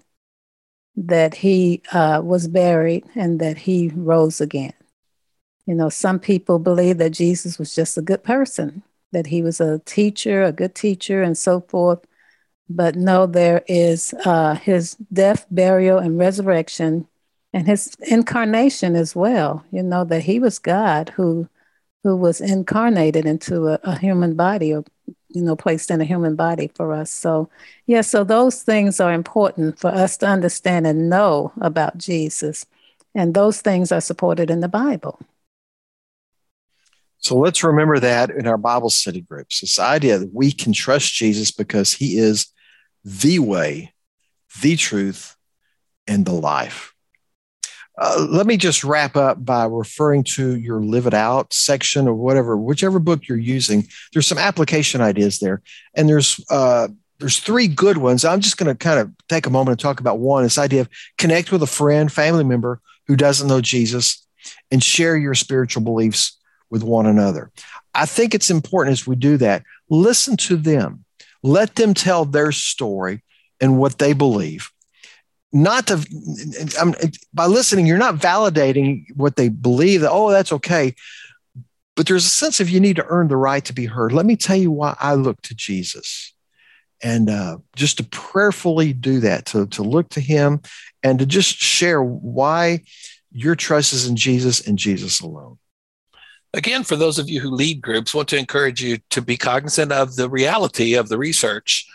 that 0.97 1.35
he 1.35 1.83
uh, 1.93 2.23
was 2.25 2.49
buried, 2.49 3.05
and 3.15 3.39
that 3.41 3.59
he 3.59 3.89
rose 3.95 4.41
again. 4.41 4.73
You 5.67 5.75
know, 5.75 5.91
some 5.91 6.19
people 6.19 6.59
believe 6.59 6.99
that 6.99 7.11
Jesus 7.11 7.59
was 7.59 7.75
just 7.75 7.99
a 7.99 8.03
good 8.03 8.23
person, 8.23 8.83
that 9.13 9.27
he 9.27 9.43
was 9.43 9.61
a 9.61 9.81
teacher, 9.81 10.45
a 10.45 10.53
good 10.53 10.75
teacher, 10.75 11.23
and 11.23 11.37
so 11.37 11.61
forth. 11.61 12.01
But 12.69 12.97
no, 12.97 13.27
there 13.27 13.63
is 13.69 14.13
uh, 14.25 14.57
his 14.57 14.97
death, 15.13 15.47
burial, 15.51 15.99
and 15.99 16.19
resurrection 16.19 17.07
and 17.57 17.67
his 17.67 17.97
incarnation 18.09 18.97
as 18.97 19.17
well. 19.17 19.65
You 19.71 19.83
know 19.83 20.05
that 20.05 20.21
he 20.21 20.39
was 20.39 20.59
god 20.59 21.11
who 21.17 21.49
who 22.03 22.15
was 22.15 22.41
incarnated 22.41 23.27
into 23.27 23.69
a, 23.69 23.81
a, 23.83 23.99
human 23.99 24.37
body 24.37 24.73
or 24.73 24.85
you 25.31 25.43
know 25.43 25.57
placed 25.57 25.91
in 25.91 26.01
a 26.01 26.05
human 26.05 26.37
body 26.37 26.71
for 26.75 26.93
us. 26.93 27.11
So 27.11 27.49
yeah 27.87 28.03
so 28.03 28.25
those 28.25 28.63
things 28.63 29.01
are 29.01 29.13
important 29.13 29.79
for 29.79 29.89
us 29.89 30.19
to 30.19 30.27
understand 30.27 30.87
and 30.87 31.09
know 31.09 31.53
about 31.61 31.99
jesus. 31.99 32.67
And 33.15 33.33
those 33.33 33.63
things 33.63 33.91
are 33.91 34.03
supported 34.03 34.51
in 34.51 34.61
the 34.61 34.69
bible. 34.69 35.19
So 37.19 37.39
let's 37.39 37.65
remember 37.65 37.99
that 38.01 38.29
in 38.31 38.47
our 38.47 38.59
bible 38.59 38.91
study 38.91 39.23
groups. 39.23 39.61
This 39.61 39.79
idea 39.79 40.19
that 40.19 40.35
we 40.35 40.53
can 40.53 40.75
trust 40.75 41.15
jesus 41.15 41.51
because 41.51 41.95
he 41.95 42.19
is 42.19 42.53
the 43.07 43.39
way 43.39 43.93
the 44.63 44.75
truth 44.75 45.37
and 46.09 46.27
the 46.27 46.33
life. 46.33 46.93
Uh, 47.97 48.27
let 48.29 48.47
me 48.47 48.57
just 48.57 48.83
wrap 48.83 49.17
up 49.17 49.43
by 49.43 49.65
referring 49.65 50.25
to 50.25 50.57
your 50.57 50.83
live 50.83 51.07
it 51.07 51.15
out 51.15 51.53
section 51.53 52.09
or 52.09 52.15
whatever 52.15 52.57
whichever 52.57 52.99
book 52.99 53.27
you're 53.29 53.39
using. 53.39 53.87
There's 54.13 54.27
some 54.27 54.39
application 54.39 55.01
ideas 55.01 55.39
there 55.39 55.63
and 55.95 56.09
there's 56.09 56.45
uh, 56.51 56.89
there's 57.21 57.39
three 57.39 57.69
good 57.69 57.97
ones. 57.97 58.25
I'm 58.25 58.41
just 58.41 58.59
going 58.59 58.69
to 58.69 58.75
kind 58.75 58.99
of 58.99 59.11
take 59.29 59.47
a 59.47 59.51
moment 59.51 59.71
and 59.71 59.81
talk 59.81 60.01
about 60.01 60.19
one. 60.19 60.43
This 60.43 60.59
idea 60.59 60.83
of 60.83 60.89
connect 61.17 61.53
with 61.53 61.63
a 61.63 61.67
friend 61.67 62.13
family 62.13 62.45
member 62.45 62.81
who 63.07 63.15
doesn't 63.17 63.49
know 63.49 63.61
jesus 63.61 64.27
and 64.73 64.83
share 64.83 65.17
your 65.17 65.35
spiritual 65.35 65.83
beliefs 65.83 66.37
with 66.71 66.83
one 66.83 67.07
another. 67.07 67.53
I 67.95 68.05
think 68.05 68.35
it's 68.35 68.51
important 68.51 68.95
as 68.95 69.07
we 69.07 69.15
do 69.15 69.37
that 69.37 69.63
listen 69.89 70.37
to 70.37 70.57
them 70.57 71.06
let 71.47 71.77
them 71.77 71.95
tell 71.95 72.25
their 72.25 72.51
story 72.51 73.23
and 73.61 73.79
what 73.79 73.99
they 73.99 74.13
believe. 74.13 74.71
Not 75.53 75.87
to 75.87 76.05
I'm, 76.79 76.95
by 77.33 77.47
listening 77.47 77.87
you're 77.87 77.99
not 77.99 78.17
validating 78.17 79.05
what 79.15 79.37
they 79.37 79.49
believe 79.49 80.01
that 80.01 80.11
oh 80.11 80.31
that's 80.31 80.53
okay. 80.53 80.95
But 81.95 82.07
there's 82.07 82.27
a 82.27 82.31
sense 82.31 82.61
of 82.61 82.69
you 82.69 82.81
need 82.81 82.97
to 82.97 83.07
earn 83.09 83.29
the 83.29 83.39
right 83.39 83.65
to 83.65 83.73
be 83.73 83.87
heard. 83.87 84.13
Let 84.13 84.27
me 84.27 84.37
tell 84.37 84.57
you 84.57 84.71
why 84.71 84.97
i 85.01 85.15
look 85.15 85.41
to 85.43 85.55
jesus. 85.55 86.35
And 87.03 87.31
uh, 87.31 87.59
just 87.77 87.99
to 87.99 88.05
prayerfully 88.05 88.95
do 88.95 89.21
that 89.21 89.47
to, 89.47 89.67
to 89.67 89.83
look 89.83 90.09
to 90.11 90.21
him 90.21 90.63
and 91.03 91.19
to 91.19 91.27
just 91.27 91.57
share 91.57 92.03
why 92.03 92.81
your 93.31 93.55
trust 93.55 93.93
is 93.93 94.09
in 94.09 94.17
jesus 94.17 94.67
and 94.67 94.79
jesus 94.79 95.21
alone 95.21 95.59
again 96.57 96.83
for 96.83 96.97
those 96.97 97.19
of 97.19 97.29
you 97.29 97.41
who 97.41 97.51
lead 97.51 97.81
groups 97.81 98.15
want 98.15 98.29
to 98.29 98.39
encourage 98.39 98.83
you 98.83 98.99
to 99.11 99.23
be 99.23 99.37
cognizant 99.37 99.93
of 99.93 100.17
the 100.17 100.29
reality 100.29 100.95
of 100.95 101.09
the 101.09 101.19
research 101.19 101.87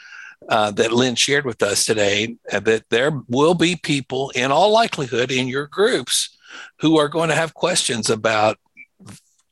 uh, 0.50 0.72
that 0.72 0.92
Lynn 0.92 1.16
shared 1.16 1.46
with 1.46 1.62
us 1.62 1.86
today 1.86 2.36
uh, 2.52 2.60
that 2.62 2.90
there 2.90 3.12
will 3.28 3.54
be 3.54 3.76
people, 3.76 4.32
in 4.32 4.52
all 4.52 4.72
likelihood, 4.72 5.32
in 5.32 5.48
your 5.48 5.68
groups 5.68 6.36
who 6.80 6.98
are 6.98 7.08
going 7.08 7.30
to 7.30 7.36
have 7.36 7.54
questions 7.54 8.10
about 8.10 8.58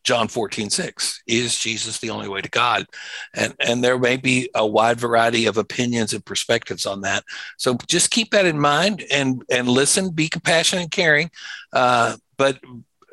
John 0.03 0.27
14, 0.27 0.69
6. 0.69 1.23
Is 1.27 1.59
Jesus 1.59 1.99
the 1.99 2.09
only 2.09 2.27
way 2.27 2.41
to 2.41 2.49
God? 2.49 2.87
And, 3.35 3.53
and 3.59 3.83
there 3.83 3.99
may 3.99 4.17
be 4.17 4.49
a 4.55 4.65
wide 4.65 4.99
variety 4.99 5.45
of 5.45 5.57
opinions 5.57 6.13
and 6.13 6.25
perspectives 6.25 6.85
on 6.85 7.01
that. 7.01 7.23
So 7.57 7.77
just 7.87 8.09
keep 8.09 8.31
that 8.31 8.45
in 8.45 8.59
mind 8.59 9.03
and, 9.11 9.43
and 9.51 9.67
listen, 9.67 10.09
be 10.09 10.27
compassionate 10.27 10.83
and 10.83 10.91
caring. 10.91 11.29
Uh, 11.71 12.17
but 12.37 12.59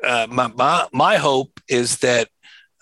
uh, 0.07 0.27
my, 0.29 0.47
my, 0.55 0.87
my 0.93 1.17
hope 1.17 1.59
is 1.67 1.97
that 1.99 2.29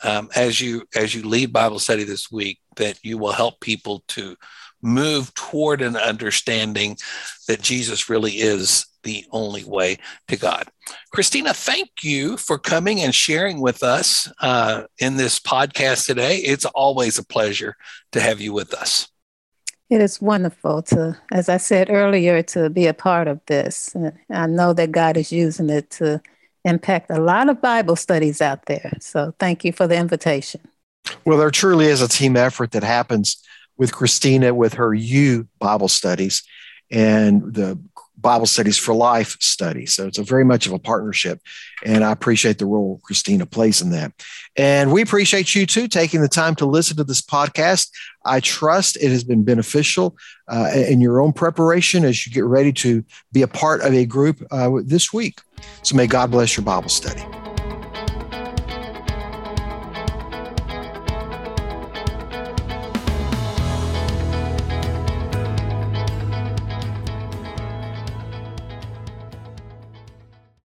um, 0.04 0.30
as 0.36 0.62
you 0.62 0.84
as 0.96 1.16
you 1.16 1.24
lead 1.24 1.52
Bible 1.52 1.80
study 1.80 2.04
this 2.04 2.32
week, 2.32 2.60
that 2.76 3.00
you 3.04 3.18
will 3.18 3.32
help 3.32 3.60
people 3.60 4.04
to 4.10 4.36
move 4.82 5.34
toward 5.34 5.82
an 5.82 5.96
understanding 5.96 6.96
that 7.48 7.62
Jesus 7.62 8.10
really 8.10 8.34
is 8.34 8.86
the 9.04 9.26
only 9.32 9.64
way 9.64 9.98
to 10.28 10.36
God. 10.36 10.68
Christina, 11.12 11.54
thank 11.54 11.90
you 12.04 12.38
for 12.38 12.58
coming 12.58 13.02
and 13.02 13.14
sharing 13.14 13.62
with 13.62 13.84
us 13.84 14.32
uh, 14.42 14.84
in 15.00 15.18
this 15.18 15.40
podcast 15.40 16.06
today. 16.06 16.38
It's 16.38 16.66
always 16.66 17.18
a 17.18 17.26
pleasure 17.26 17.76
to 18.12 18.20
have 18.20 18.42
you 18.42 18.54
with 18.54 18.74
us. 18.74 19.08
It 19.90 20.02
is 20.02 20.20
wonderful 20.20 20.82
to, 20.84 21.18
as 21.32 21.48
I 21.48 21.58
said 21.58 21.92
earlier, 21.92 22.42
to 22.44 22.70
be 22.72 22.88
a 22.88 22.94
part 22.94 23.28
of 23.28 23.40
this. 23.46 23.96
I 24.32 24.48
know 24.48 24.74
that 24.74 24.92
God 24.92 25.16
is 25.16 25.32
using 25.32 25.70
it 25.70 25.92
to 25.92 26.22
impact 26.66 27.10
a 27.10 27.22
lot 27.22 27.48
of 27.48 27.62
Bible 27.62 27.96
studies 27.96 28.42
out 28.42 28.66
there. 28.66 28.92
So 29.00 29.34
thank 29.40 29.64
you 29.64 29.72
for 29.72 29.88
the 29.88 29.96
invitation. 29.96 30.62
Well, 31.24 31.38
there 31.38 31.52
truly 31.52 31.86
is 31.86 32.02
a 32.02 32.08
team 32.08 32.36
effort 32.36 32.72
that 32.72 32.84
happens 32.84 33.38
with 33.78 33.94
Christina 33.94 34.54
with 34.54 34.74
her 34.74 34.94
You 34.94 35.48
Bible 35.60 35.88
studies 35.88 36.44
and 36.92 37.54
the 37.54 37.80
Bible 38.26 38.48
Studies 38.48 38.80
for 38.80 38.96
Life 38.96 39.38
study. 39.40 39.86
So 39.86 40.08
it's 40.08 40.18
a 40.18 40.24
very 40.24 40.44
much 40.44 40.66
of 40.66 40.74
a 40.74 40.80
partnership. 40.80 41.40
And 41.86 42.04
I 42.04 42.12
appreciate 42.12 42.58
the 42.58 42.66
role 42.66 43.00
Christina 43.04 43.46
plays 43.46 43.84
in 43.84 43.92
that. 43.92 44.14
And 44.56 44.92
we 44.92 45.04
appreciate 45.04 45.54
you 45.54 45.68
too 45.68 45.88
taking 45.88 46.22
the 46.22 46.28
time 46.28 46.56
to 46.56 46.66
listen 46.66 46.98
to 46.98 47.04
this 47.04 47.22
podcast. 47.22 47.92
I 48.26 48.40
trust 48.40 48.98
it 48.98 49.12
has 49.12 49.24
been 49.24 49.44
beneficial 49.44 50.18
uh, 50.48 50.72
in 50.74 51.02
your 51.02 51.22
own 51.22 51.34
preparation 51.34 52.04
as 52.04 52.26
you 52.26 52.34
get 52.34 52.46
ready 52.46 52.74
to 52.74 53.06
be 53.32 53.44
a 53.44 53.48
part 53.48 53.82
of 53.82 53.94
a 53.94 54.08
group 54.08 54.42
uh, 54.50 54.72
this 54.84 55.14
week. 55.14 55.40
So 55.84 55.96
may 55.96 56.08
God 56.08 56.32
bless 56.32 56.58
your 56.58 56.66
Bible 56.66 56.90
study. 56.90 57.22